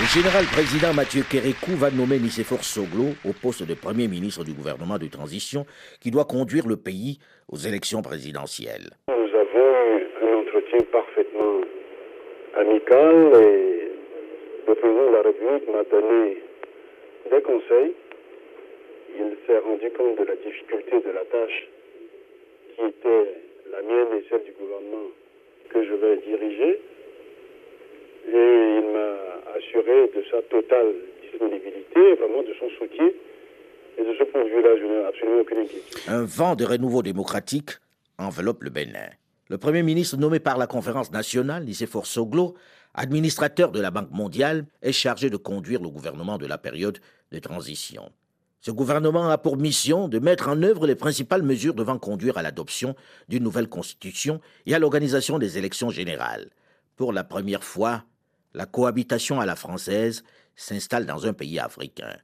Le 0.00 0.06
général 0.06 0.46
président 0.46 0.92
Mathieu 0.94 1.22
Kérékou 1.22 1.76
va 1.76 1.90
nommer 1.90 2.18
Nicéphore 2.18 2.64
Soglo 2.64 3.14
au 3.24 3.32
poste 3.32 3.62
de 3.62 3.74
Premier 3.74 4.08
ministre 4.08 4.42
du 4.42 4.52
gouvernement 4.52 4.98
de 4.98 5.06
transition 5.06 5.66
qui 6.00 6.10
doit 6.10 6.24
conduire 6.24 6.66
le 6.66 6.76
pays 6.76 7.18
aux 7.48 7.56
élections 7.56 8.02
présidentielles. 8.02 8.90
Nous 9.08 9.14
avons 9.14 9.98
eu 9.98 10.08
un 10.22 10.40
entretien 10.40 10.78
parfaitement 10.90 11.60
amical 12.56 13.32
et 13.42 13.88
le 14.68 14.74
président 14.74 15.06
de 15.10 15.14
la 15.14 15.22
République 15.22 15.68
m'a 15.68 15.84
donné 15.84 16.38
des 17.30 17.42
conseils. 17.42 17.92
Il 19.18 19.36
s'est 19.46 19.58
rendu 19.58 19.90
compte 19.90 20.18
de 20.18 20.24
la 20.24 20.36
difficulté 20.36 21.00
de 21.00 21.10
la 21.10 21.24
tâche 21.24 21.68
qui 22.74 22.82
était 22.84 23.26
la 23.70 23.82
mienne 23.82 24.18
et 24.18 24.24
celle 24.30 24.44
du 24.44 24.52
gouvernement 24.52 25.08
que 25.68 25.84
je 25.84 25.94
vais 25.94 26.16
diriger. 26.18 26.80
Et 28.28 28.78
il 28.78 28.88
m'a 28.92 29.56
assuré 29.56 30.10
de 30.14 30.24
sa 30.30 30.42
totale 30.42 30.94
disponibilité, 31.22 32.14
vraiment 32.14 32.42
de 32.42 32.54
son 32.58 32.68
soutien. 32.78 33.10
Et 33.98 34.04
de 34.04 34.14
ce 34.14 34.24
point 34.24 34.44
de 34.44 34.48
vue-là, 34.48 34.76
je 34.78 34.84
n'ai 34.84 35.04
absolument 35.04 35.40
aucune 35.40 35.58
inquiétude. 35.58 35.98
Un 36.08 36.24
vent 36.24 36.54
de 36.54 36.64
renouveau 36.64 37.02
démocratique 37.02 37.70
enveloppe 38.18 38.62
le 38.62 38.70
Bénin. 38.70 39.10
Le 39.48 39.58
Premier 39.58 39.82
ministre 39.82 40.16
nommé 40.16 40.38
par 40.38 40.56
la 40.56 40.66
conférence 40.66 41.10
nationale, 41.10 41.64
Nicéphore 41.64 42.06
Soglo, 42.06 42.54
administrateur 42.94 43.72
de 43.72 43.80
la 43.80 43.90
Banque 43.90 44.10
mondiale, 44.10 44.66
est 44.82 44.92
chargé 44.92 45.30
de 45.30 45.36
conduire 45.36 45.82
le 45.82 45.88
gouvernement 45.88 46.38
de 46.38 46.46
la 46.46 46.58
période 46.58 46.98
de 47.32 47.38
transition. 47.38 48.12
Ce 48.60 48.70
gouvernement 48.70 49.28
a 49.28 49.38
pour 49.38 49.56
mission 49.56 50.06
de 50.06 50.20
mettre 50.20 50.48
en 50.48 50.62
œuvre 50.62 50.86
les 50.86 50.94
principales 50.94 51.42
mesures 51.42 51.74
devant 51.74 51.98
conduire 51.98 52.38
à 52.38 52.42
l'adoption 52.42 52.94
d'une 53.28 53.42
nouvelle 53.42 53.68
constitution 53.68 54.40
et 54.66 54.74
à 54.74 54.78
l'organisation 54.78 55.40
des 55.40 55.58
élections 55.58 55.90
générales. 55.90 56.48
Pour 56.94 57.12
la 57.12 57.24
première 57.24 57.64
fois, 57.64 58.04
la 58.54 58.66
cohabitation 58.66 59.40
à 59.40 59.46
la 59.46 59.56
française 59.56 60.22
s'installe 60.54 61.06
dans 61.06 61.26
un 61.26 61.32
pays 61.32 61.58
africain. 61.58 62.16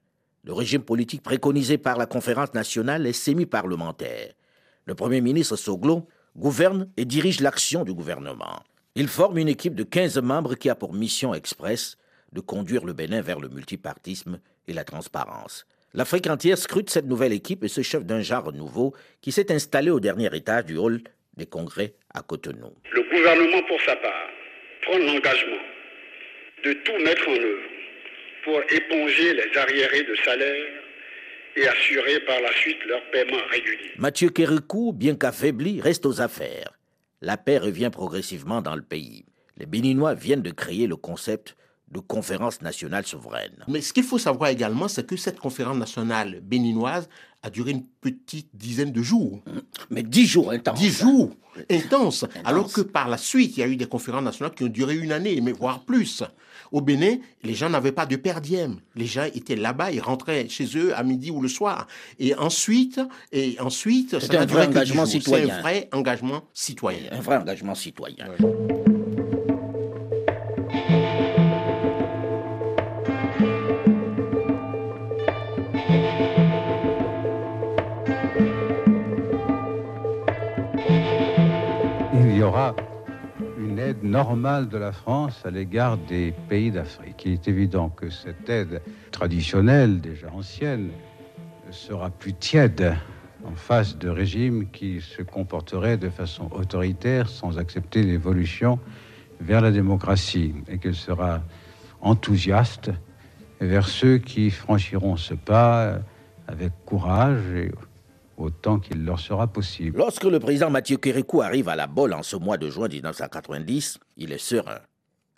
Le 0.45 0.53
régime 0.53 0.83
politique 0.83 1.23
préconisé 1.23 1.77
par 1.77 1.99
la 1.99 2.07
conférence 2.07 2.55
nationale 2.55 3.07
est 3.07 3.13
semi-parlementaire. 3.13 4.33
Le 4.85 4.95
Premier 4.95 5.21
ministre 5.21 5.57
Soglo 5.57 6.07
gouverne 6.39 6.89
et 6.97 7.05
dirige 7.05 7.41
l'action 7.41 7.85
du 7.85 7.93
gouvernement. 7.93 8.63
Il 8.95 9.09
forme 9.09 9.39
une 9.39 9.49
équipe 9.49 9.75
de 9.75 9.83
15 9.83 10.19
membres 10.21 10.55
qui 10.55 10.71
a 10.71 10.75
pour 10.75 10.95
mission 10.95 11.35
express 11.35 11.99
de 12.33 12.41
conduire 12.41 12.85
le 12.85 12.93
Bénin 12.93 13.21
vers 13.21 13.41
le 13.41 13.49
multipartisme 13.49 14.41
et 14.67 14.73
la 14.73 14.85
transparence. 14.85 15.67
L'Afrique 15.95 16.29
entière 16.29 16.59
scrute 16.59 16.91
cette 16.91 17.07
nouvelle 17.07 17.33
équipe 17.33 17.65
et 17.65 17.69
ce 17.69 17.83
chef 17.83 18.05
d'un 18.05 18.21
genre 18.21 18.53
nouveau 18.53 18.95
qui 19.21 19.33
s'est 19.33 19.51
installé 19.53 19.91
au 19.91 20.01
dernier 20.01 20.35
étage 20.35 20.67
du 20.67 20.77
hall 20.77 21.01
des 21.37 21.47
congrès 21.47 21.95
à 22.15 22.23
Cotonou. 22.23 22.73
Le 22.93 23.03
gouvernement, 23.03 23.63
pour 23.67 23.81
sa 23.81 23.97
part, 23.97 24.29
prend 24.83 24.99
l'engagement 24.99 25.63
de 26.65 26.73
tout 26.73 26.99
mettre 27.05 27.29
en 27.29 27.33
œuvre 27.33 27.69
pour 28.45 28.61
éponger 28.71 29.35
les 29.35 29.59
arriérés 29.59 30.03
de 30.03 30.15
salaire 30.25 30.78
et 31.57 31.67
assurer 31.67 32.21
par 32.21 32.41
la 32.41 32.53
suite 32.53 32.79
leur 32.87 33.01
paiement 33.11 33.43
régulier. 33.51 33.91
Mathieu 33.99 34.31
Kérékou, 34.31 34.93
bien 34.93 35.15
qu'affaibli, 35.15 35.81
reste 35.81 36.07
aux 36.07 36.21
affaires. 36.21 36.79
La 37.21 37.37
paix 37.37 37.59
revient 37.59 37.91
progressivement 37.93 38.63
dans 38.63 38.77
le 38.77 38.83
pays. 38.83 39.25
Les 39.57 39.67
Béninois 39.67 40.15
viennent 40.15 40.43
de 40.43 40.51
créer 40.51 40.87
le 40.87 40.97
concept 40.97 41.57
de 41.91 42.01
conférence 42.01 42.61
nationale 42.61 43.07
souveraine. 43.07 43.65
Mais 43.67 43.81
ce 43.81 43.93
qu'il 43.93 44.05
faut 44.05 44.19
savoir 44.19 44.51
également, 44.51 44.89
c'est 44.89 45.07
que 45.07 45.17
cette 45.17 45.39
conférence 45.39 45.77
nationale 45.77 46.41
béninoise 46.43 47.09
a 47.43 47.51
duré 47.51 47.71
une 47.71 47.87
petite 48.01 48.51
dizaine 48.55 48.93
de 48.93 49.03
jours. 49.03 49.41
Mais 49.91 50.03
dix 50.03 50.27
jours 50.27 50.51
intenses. 50.51 50.79
Dix 50.79 50.99
jours 50.99 51.31
intenses. 51.71 52.27
Alors 52.45 52.71
que 52.71 52.83
par 52.83 53.09
la 53.09 53.17
suite, 53.17 53.57
il 53.57 53.61
y 53.61 53.63
a 53.63 53.69
eu 53.69 53.77
des 53.77 53.87
conférences 53.87 54.23
nationales 54.23 54.55
qui 54.55 54.65
ont 54.65 54.69
duré 54.69 54.97
une 54.97 55.13
année, 55.13 55.41
mais 55.41 55.53
voire 55.53 55.85
plus. 55.85 56.23
Au 56.73 56.81
Bénin, 56.81 57.17
les 57.43 57.55
gens 57.55 57.71
n'avaient 57.71 57.93
pas 57.93 58.07
de 58.07 58.17
perdième. 58.17 58.81
Les 58.95 59.07
gens 59.07 59.25
étaient 59.35 59.57
là-bas, 59.57 59.91
ils 59.93 60.01
rentraient 60.01 60.49
chez 60.49 60.67
eux 60.77 60.97
à 60.97 61.03
midi 61.03 61.31
ou 61.31 61.41
le 61.41 61.49
soir. 61.49 61.87
Et 62.19 62.35
ensuite, 62.35 63.01
et 63.33 63.57
ensuite, 63.61 64.19
c'est 64.19 64.37
un 64.37 64.47
vrai 64.47 64.67
engagement 64.67 65.07
citoyen. 65.07 65.47
C'est 65.47 65.53
un 65.53 65.61
vrai 65.61 65.89
engagement 65.93 66.43
citoyen. 66.53 67.13
Un 67.13 67.21
vrai 67.21 67.37
engagement 67.37 67.75
citoyen. 67.75 68.27
Il 82.15 82.37
y 82.37 82.43
aura 82.43 82.75
normale 84.03 84.69
de 84.69 84.79
la 84.79 84.93
France 84.93 85.45
à 85.45 85.51
l'égard 85.51 85.97
des 85.97 86.33
pays 86.49 86.71
d'Afrique. 86.71 87.23
Il 87.25 87.33
est 87.33 87.49
évident 87.49 87.89
que 87.89 88.11
cette 88.11 88.49
aide 88.49 88.81
traditionnelle, 89.11 90.01
déjà 90.01 90.31
ancienne, 90.33 90.91
sera 91.71 92.11
plus 92.11 92.35
tiède 92.35 92.95
en 93.45 93.55
face 93.55 93.99
de 93.99 94.09
régimes 94.09 94.71
qui 94.71 95.01
se 95.01 95.23
comporteraient 95.23 95.97
de 95.97 96.09
façon 96.09 96.51
autoritaire 96.53 97.29
sans 97.29 97.59
accepter 97.59 98.03
l'évolution 98.03 98.79
vers 99.41 99.61
la 99.61 99.71
démocratie 99.71 100.55
et 100.69 100.79
qu'elle 100.79 100.95
sera 100.95 101.41
enthousiaste 102.01 102.91
vers 103.61 103.89
ceux 103.89 104.19
qui 104.19 104.51
franchiront 104.51 105.17
ce 105.17 105.35
pas 105.35 105.99
avec 106.47 106.73
courage 106.85 107.43
et 107.55 107.71
autant 108.39 108.79
qu'il 108.79 109.05
leur 109.05 109.21
sera 109.21 109.47
possible. 109.47 109.99
Lorsque 109.99 110.25
le 110.25 110.39
président 110.39 110.71
Mathieu 110.71 110.97
Kérékou 110.97 111.43
arrive 111.43 111.69
à 111.69 111.77
la 111.77 111.87
Bolle 111.87 112.15
en 112.15 112.23
ce 112.23 112.37
mois 112.37 112.57
de 112.57 112.71
juin 112.71 112.89
1990, 112.89 113.99
il 114.17 114.33
est 114.33 114.39
serein. 114.39 114.81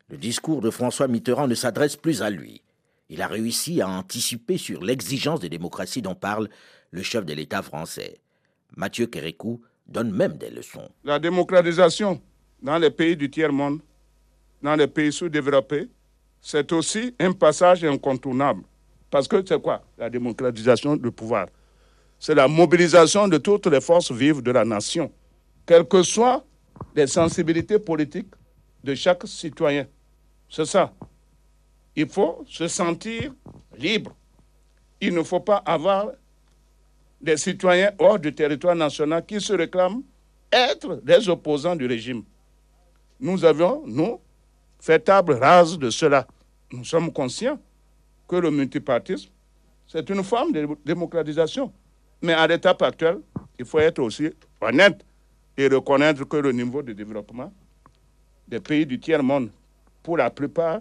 Le 0.08 0.16
discours 0.16 0.60
de 0.60 0.70
François 0.70 1.08
Mitterrand 1.08 1.48
ne 1.48 1.54
s'adresse 1.54 1.96
plus 1.96 2.22
à 2.22 2.30
lui. 2.30 2.62
Il 3.08 3.22
a 3.22 3.26
réussi 3.26 3.80
à 3.80 3.88
anticiper 3.88 4.56
sur 4.56 4.82
l'exigence 4.82 5.40
de 5.40 5.48
démocratie 5.48 6.02
dont 6.02 6.14
parle 6.14 6.48
le 6.90 7.02
chef 7.02 7.24
de 7.24 7.32
l'État 7.32 7.62
français. 7.62 8.20
Mathieu 8.76 9.06
Kérékou 9.06 9.60
donne 9.86 10.12
même 10.12 10.36
des 10.36 10.50
leçons. 10.50 10.88
La 11.04 11.18
démocratisation 11.18 12.20
dans 12.62 12.78
les 12.78 12.90
pays 12.90 13.16
du 13.16 13.30
tiers-monde, 13.30 13.80
dans 14.62 14.76
les 14.76 14.86
pays 14.86 15.12
sous-développés, 15.12 15.88
c'est 16.40 16.72
aussi 16.72 17.14
un 17.18 17.32
passage 17.32 17.84
incontournable. 17.84 18.62
Parce 19.10 19.26
que 19.26 19.44
c'est 19.44 19.60
quoi? 19.60 19.82
La 19.98 20.08
démocratisation 20.08 20.96
du 20.96 21.10
pouvoir 21.10 21.46
c'est 22.20 22.34
la 22.34 22.46
mobilisation 22.46 23.26
de 23.26 23.38
toutes 23.38 23.66
les 23.66 23.80
forces 23.80 24.12
vives 24.12 24.42
de 24.42 24.50
la 24.50 24.64
nation, 24.64 25.10
quelles 25.64 25.88
que 25.88 26.02
soient 26.02 26.44
les 26.94 27.06
sensibilités 27.06 27.78
politiques 27.78 28.32
de 28.84 28.94
chaque 28.94 29.26
citoyen. 29.26 29.86
C'est 30.48 30.66
ça. 30.66 30.92
Il 31.96 32.08
faut 32.08 32.44
se 32.46 32.68
sentir 32.68 33.32
libre. 33.76 34.14
Il 35.00 35.14
ne 35.14 35.22
faut 35.22 35.40
pas 35.40 35.56
avoir 35.64 36.10
des 37.22 37.38
citoyens 37.38 37.92
hors 37.98 38.18
du 38.18 38.34
territoire 38.34 38.76
national 38.76 39.24
qui 39.24 39.40
se 39.40 39.54
réclament 39.54 40.02
être 40.52 41.00
des 41.02 41.26
opposants 41.28 41.76
du 41.76 41.86
régime. 41.86 42.22
Nous 43.18 43.44
avions, 43.44 43.82
nous, 43.86 44.20
fait 44.78 44.98
table 44.98 45.34
rase 45.34 45.78
de 45.78 45.88
cela. 45.88 46.26
Nous 46.70 46.84
sommes 46.84 47.12
conscients 47.12 47.58
que 48.28 48.36
le 48.36 48.50
multipartisme, 48.50 49.30
c'est 49.86 50.08
une 50.10 50.22
forme 50.22 50.52
de 50.52 50.68
démocratisation. 50.84 51.72
Mais 52.22 52.32
à 52.32 52.46
l'étape 52.46 52.82
actuelle, 52.82 53.20
il 53.58 53.64
faut 53.64 53.78
être 53.78 53.98
aussi 54.00 54.30
honnête 54.60 55.04
et 55.56 55.68
reconnaître 55.68 56.24
que 56.24 56.36
le 56.36 56.52
niveau 56.52 56.82
de 56.82 56.92
développement 56.92 57.52
des 58.48 58.60
pays 58.60 58.84
du 58.84 58.98
tiers-monde, 58.98 59.50
pour 60.02 60.16
la 60.16 60.30
plupart, 60.30 60.80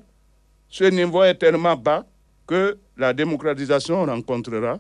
ce 0.69 0.85
niveau 0.85 1.23
est 1.23 1.35
tellement 1.35 1.75
bas 1.75 2.05
que 2.47 2.77
la 2.97 3.13
démocratisation 3.13 4.05
rencontrera 4.05 4.79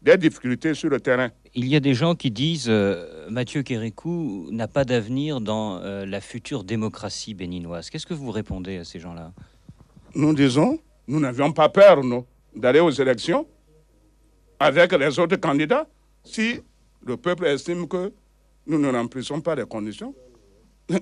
des 0.00 0.16
difficultés 0.16 0.74
sur 0.74 0.90
le 0.90 1.00
terrain. 1.00 1.30
Il 1.54 1.66
y 1.66 1.76
a 1.76 1.80
des 1.80 1.94
gens 1.94 2.14
qui 2.14 2.30
disent 2.30 2.66
euh, 2.68 3.28
Mathieu 3.30 3.62
Kérékou 3.62 4.48
n'a 4.50 4.68
pas 4.68 4.84
d'avenir 4.84 5.40
dans 5.40 5.78
euh, 5.78 6.04
la 6.04 6.20
future 6.20 6.64
démocratie 6.64 7.34
béninoise. 7.34 7.90
Qu'est-ce 7.90 8.06
que 8.06 8.14
vous 8.14 8.30
répondez 8.30 8.78
à 8.78 8.84
ces 8.84 9.00
gens-là? 9.00 9.32
Nous 10.14 10.34
disons, 10.34 10.78
nous 11.08 11.20
n'avions 11.20 11.52
pas 11.52 11.68
peur, 11.68 12.04
nous, 12.04 12.24
d'aller 12.54 12.80
aux 12.80 12.90
élections 12.90 13.46
avec 14.58 14.92
les 14.92 15.18
autres 15.18 15.36
candidats 15.36 15.86
si 16.24 16.60
le 17.04 17.16
peuple 17.16 17.46
estime 17.46 17.86
que 17.86 18.12
nous 18.66 18.78
ne 18.78 18.90
remplissons 18.90 19.40
pas 19.40 19.54
les 19.54 19.64
conditions. 19.66 20.14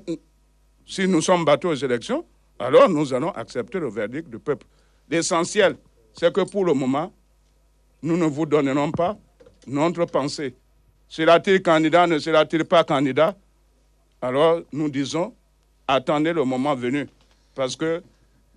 si 0.86 1.06
nous 1.06 1.20
sommes 1.20 1.44
battus 1.44 1.70
aux 1.70 1.84
élections, 1.86 2.26
alors 2.58 2.88
nous 2.88 3.12
allons 3.14 3.30
accepter 3.30 3.78
le 3.78 3.88
verdict 3.88 4.28
du 4.28 4.38
peuple. 4.38 4.66
L'essentiel, 5.08 5.76
c'est 6.12 6.32
que 6.32 6.40
pour 6.42 6.64
le 6.64 6.74
moment, 6.74 7.12
nous 8.02 8.16
ne 8.16 8.26
vous 8.26 8.46
donnerons 8.46 8.90
pas 8.90 9.16
notre 9.66 10.04
pensée. 10.06 10.54
Sera-t-il 11.08 11.62
candidat, 11.62 12.06
ne 12.06 12.18
sera-t-il 12.18 12.64
pas 12.64 12.84
candidat 12.84 13.36
Alors 14.20 14.62
nous 14.72 14.88
disons, 14.88 15.34
attendez 15.86 16.32
le 16.32 16.44
moment 16.44 16.74
venu. 16.74 17.06
Parce 17.54 17.76
que 17.76 18.02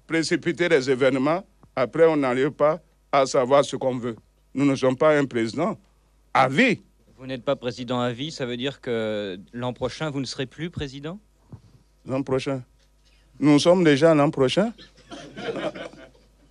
précipiter 0.07 0.69
les 0.69 0.89
événements, 0.89 1.43
après 1.75 2.05
on 2.07 2.17
n'arrive 2.17 2.51
pas 2.51 2.79
à 3.11 3.25
savoir 3.25 3.63
ce 3.65 3.75
qu'on 3.75 3.97
veut. 3.97 4.15
Nous 4.55 4.65
ne 4.65 4.75
sommes 4.75 4.95
pas 4.95 5.17
un 5.17 5.25
président 5.25 5.77
à 6.33 6.47
vie. 6.47 6.79
Vous 7.17 7.27
n'êtes 7.27 7.43
pas 7.43 7.57
président 7.57 7.99
à 7.99 8.13
vie, 8.13 8.31
ça 8.31 8.45
veut 8.45 8.55
dire 8.55 8.79
que 8.79 9.37
l'an 9.51 9.73
prochain, 9.73 10.09
vous 10.09 10.21
ne 10.21 10.25
serez 10.25 10.45
plus 10.45 10.69
président? 10.69 11.19
L'an 12.05 12.23
prochain. 12.23 12.63
Nous 13.41 13.59
sommes 13.59 13.83
déjà 13.83 14.15
l'an 14.15 14.29
prochain. 14.31 14.71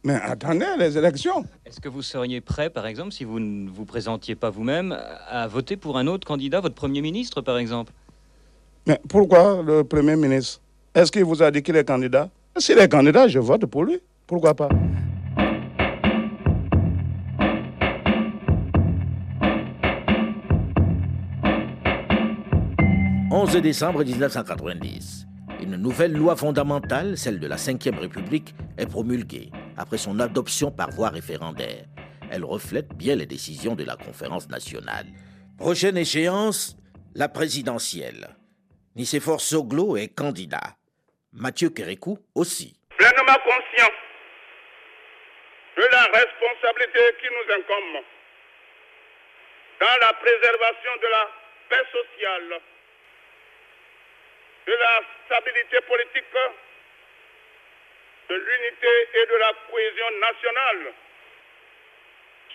Mais 0.05 0.17
attendez 0.17 0.67
les 0.79 0.99
élections. 0.99 1.47
Est-ce 1.65 1.81
que 1.81 1.89
vous 1.89 2.03
seriez 2.03 2.43
prêt, 2.43 2.69
par 2.69 2.87
exemple, 2.87 3.13
si 3.13 3.25
vous 3.25 3.41
ne 3.41 3.71
vous 3.71 3.87
présentiez 3.87 4.35
pas 4.35 4.51
vous-même, 4.51 4.95
à 5.31 5.49
voter 5.49 5.79
pour 5.79 5.97
un 5.97 6.07
autre 6.07 6.27
candidat, 6.27 6.61
votre 6.61 6.75
Premier 6.75 7.01
ministre, 7.01 7.41
par 7.41 7.57
exemple? 7.57 7.91
Mais 8.87 9.01
pourquoi 9.09 9.63
le 9.63 9.83
Premier 9.83 10.17
ministre? 10.17 10.61
Est-ce 10.95 11.11
qu'il 11.11 11.25
vous 11.25 11.43
a 11.43 11.51
dit 11.51 11.63
qu'il 11.63 11.77
est 11.77 11.89
candidat? 11.89 12.29
S'il 12.59 12.79
est 12.79 12.89
candidat, 12.89 13.29
je 13.29 13.39
vote 13.39 13.65
pour 13.65 13.85
lui. 13.85 13.99
Pourquoi 14.27 14.53
pas? 14.53 14.69
11 23.45 23.61
décembre 23.61 24.03
1990. 24.05 25.27
Une 25.61 25.77
nouvelle 25.77 26.15
loi 26.15 26.35
fondamentale, 26.35 27.19
celle 27.19 27.39
de 27.39 27.47
la 27.47 27.57
Ve 27.57 27.99
République, 28.01 28.55
est 28.79 28.87
promulguée 28.87 29.51
après 29.77 29.99
son 29.99 30.19
adoption 30.19 30.71
par 30.71 30.91
voie 30.93 31.11
référendaire. 31.11 31.85
Elle 32.31 32.43
reflète 32.43 32.95
bien 32.95 33.17
les 33.17 33.27
décisions 33.27 33.75
de 33.75 33.85
la 33.85 33.97
conférence 33.97 34.49
nationale. 34.49 35.05
Prochaine 35.59 35.99
échéance, 35.99 36.79
la 37.15 37.29
présidentielle. 37.29 38.35
Nicéphore 38.97 39.43
Soglo 39.43 39.99
est 39.99 40.09
candidat. 40.09 40.79
Mathieu 41.35 41.69
Kérékou 41.69 42.17
aussi. 42.35 42.81
Pleinement 42.97 43.41
conscient 43.45 43.93
de 45.77 45.83
la 45.93 46.05
responsabilité 46.05 47.01
qui 47.21 47.29
nous 47.29 47.55
incombe 47.57 48.05
dans 49.83 50.01
la 50.01 50.15
préservation 50.15 50.93
de 51.03 51.09
la 51.11 51.29
paix 51.69 51.85
sociale 51.93 52.63
de 54.67 54.73
la 54.73 55.01
stabilité 55.27 55.81
politique, 55.83 56.25
de 58.29 58.35
l'unité 58.35 59.09
et 59.15 59.27
de 59.27 59.35
la 59.35 59.53
cohésion 59.71 60.11
nationale, 60.19 60.93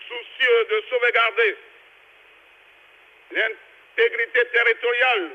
soucieux 0.08 0.64
de 0.70 0.84
sauvegarder 0.90 1.56
l'intégrité 3.30 4.46
territoriale 4.46 5.30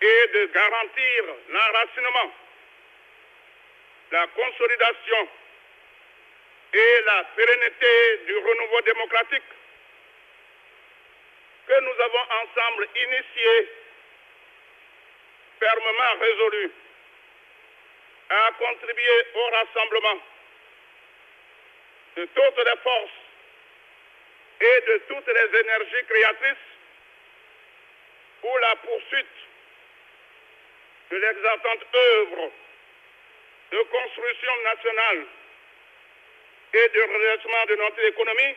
et 0.00 0.26
de 0.28 0.46
garantir 0.46 1.24
l'enracinement, 1.50 2.32
la 4.12 4.26
consolidation 4.28 5.28
et 6.72 7.00
la 7.04 7.24
pérennité 7.36 8.20
du 8.26 8.36
renouveau 8.36 8.80
démocratique 8.82 9.42
que 11.66 11.80
nous 11.80 12.00
avons 12.00 12.26
ensemble 12.42 12.88
initié 12.96 13.68
fermement 15.60 16.20
résolu 16.20 16.72
à 18.30 18.50
contribuer 18.58 19.26
au 19.34 19.46
rassemblement 19.50 20.20
de 22.16 22.24
toutes 22.24 22.64
les 22.64 22.76
forces 22.82 23.20
et 24.60 24.80
de 24.86 25.02
toutes 25.08 25.26
les 25.26 25.60
énergies 25.60 26.06
créatrices 26.08 26.68
pour 28.40 28.58
la 28.58 28.76
poursuite 28.76 29.26
de 31.10 31.16
l'exaltante 31.16 31.86
œuvre 31.94 32.50
de 33.72 33.82
construction 33.82 34.52
nationale 34.64 35.26
et 36.72 36.88
de 36.88 37.02
redressement 37.02 37.66
de 37.66 37.74
notre 37.76 38.04
économie, 38.04 38.56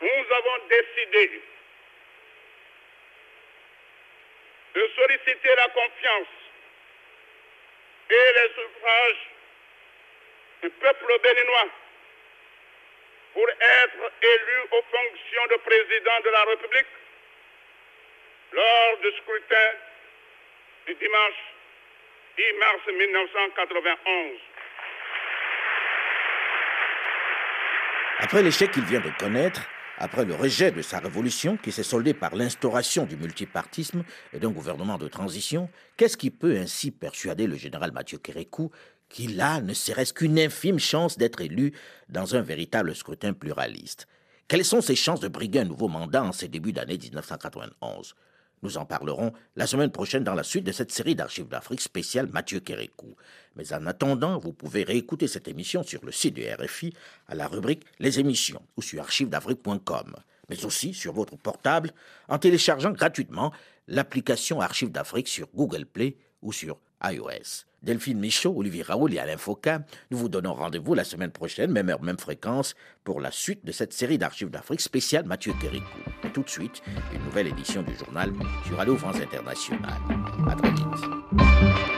nous 0.00 0.34
avons 0.34 0.58
décidé 0.68 1.42
de 4.76 4.90
solliciter 4.94 5.54
la 5.56 5.68
confiance 5.68 6.34
et 8.10 8.26
les 8.36 8.48
suffrages 8.54 9.22
du 10.62 10.70
peuple 10.70 11.18
béninois 11.22 11.68
pour 13.32 13.48
être 13.48 14.12
élu 14.22 14.58
aux 14.72 14.82
fonctions 14.82 15.46
de 15.50 15.56
président 15.56 16.20
de 16.24 16.30
la 16.30 16.44
République 16.44 16.92
lors 18.52 18.98
du 18.98 19.10
scrutin 19.16 19.70
du 20.86 20.94
dimanche 20.94 21.40
10 22.36 22.42
mars 22.58 22.80
1991. 22.86 24.38
Après 28.18 28.42
l'échec 28.42 28.70
qu'il 28.72 28.84
vient 28.84 29.00
de 29.00 29.10
connaître, 29.18 29.62
après 29.98 30.24
le 30.24 30.34
rejet 30.34 30.70
de 30.70 30.82
sa 30.82 30.98
révolution 30.98 31.56
qui 31.56 31.72
s'est 31.72 31.82
soldé 31.82 32.14
par 32.14 32.34
l'instauration 32.34 33.04
du 33.04 33.16
multipartisme 33.16 34.04
et 34.32 34.38
d'un 34.38 34.50
gouvernement 34.50 34.98
de 34.98 35.08
transition, 35.08 35.70
qu'est-ce 35.96 36.16
qui 36.16 36.30
peut 36.30 36.58
ainsi 36.58 36.90
persuader 36.90 37.46
le 37.46 37.56
général 37.56 37.92
Mathieu 37.92 38.18
Kérékou 38.18 38.70
qu'il 39.08 39.40
a 39.40 39.60
ne 39.60 39.72
serait-ce 39.72 40.12
qu'une 40.12 40.38
infime 40.38 40.78
chance 40.78 41.16
d'être 41.16 41.40
élu 41.40 41.72
dans 42.08 42.34
un 42.34 42.42
véritable 42.42 42.94
scrutin 42.94 43.32
pluraliste? 43.32 44.06
Quelles 44.48 44.64
sont 44.64 44.80
ses 44.80 44.96
chances 44.96 45.20
de 45.20 45.28
briguer 45.28 45.60
un 45.60 45.64
nouveau 45.64 45.88
mandat 45.88 46.22
en 46.22 46.32
ces 46.32 46.48
débuts 46.48 46.72
d'année 46.72 46.98
1991 46.98 48.14
nous 48.62 48.78
en 48.78 48.84
parlerons 48.84 49.32
la 49.54 49.66
semaine 49.66 49.90
prochaine 49.90 50.24
dans 50.24 50.34
la 50.34 50.42
suite 50.42 50.64
de 50.64 50.72
cette 50.72 50.92
série 50.92 51.14
d'archives 51.14 51.48
d'Afrique 51.48 51.80
spéciale 51.80 52.28
Mathieu 52.28 52.60
Kérékou. 52.60 53.14
Mais 53.54 53.72
en 53.72 53.86
attendant, 53.86 54.38
vous 54.38 54.52
pouvez 54.52 54.84
réécouter 54.84 55.28
cette 55.28 55.48
émission 55.48 55.82
sur 55.82 56.04
le 56.04 56.12
site 56.12 56.34
du 56.34 56.44
RFI 56.46 56.92
à 57.28 57.34
la 57.34 57.48
rubrique 57.48 57.84
Les 57.98 58.18
émissions 58.18 58.62
ou 58.76 58.82
sur 58.82 59.00
archivesdafrique.com, 59.00 60.16
mais 60.48 60.64
aussi 60.64 60.94
sur 60.94 61.12
votre 61.12 61.36
portable 61.36 61.92
en 62.28 62.38
téléchargeant 62.38 62.92
gratuitement 62.92 63.52
l'application 63.88 64.60
Archives 64.60 64.90
d'Afrique 64.90 65.28
sur 65.28 65.48
Google 65.54 65.86
Play 65.86 66.16
ou 66.42 66.52
sur 66.52 66.78
iOS. 67.04 67.66
Delphine 67.86 68.18
Michaud, 68.18 68.52
Olivier 68.56 68.82
Raoul 68.82 69.14
et 69.14 69.18
Alain 69.20 69.36
Foucault, 69.36 69.78
nous 70.10 70.18
vous 70.18 70.28
donnons 70.28 70.54
rendez-vous 70.54 70.94
la 70.94 71.04
semaine 71.04 71.30
prochaine, 71.30 71.70
même 71.70 71.88
heure, 71.88 72.02
même 72.02 72.18
fréquence, 72.18 72.74
pour 73.04 73.20
la 73.20 73.30
suite 73.30 73.64
de 73.64 73.70
cette 73.70 73.92
série 73.92 74.18
d'archives 74.18 74.50
d'Afrique 74.50 74.80
spéciale 74.80 75.24
Mathieu 75.24 75.52
Kérikou. 75.60 75.86
Tout 76.34 76.42
de 76.42 76.50
suite, 76.50 76.82
une 77.14 77.22
nouvelle 77.22 77.46
édition 77.46 77.82
du 77.82 77.94
journal 77.96 78.32
sur 78.66 78.76
Radio 78.76 78.96
France 78.96 79.16
Internationale. 79.16 80.00
À 80.50 80.56
très 80.56 80.70
vite. 80.70 81.95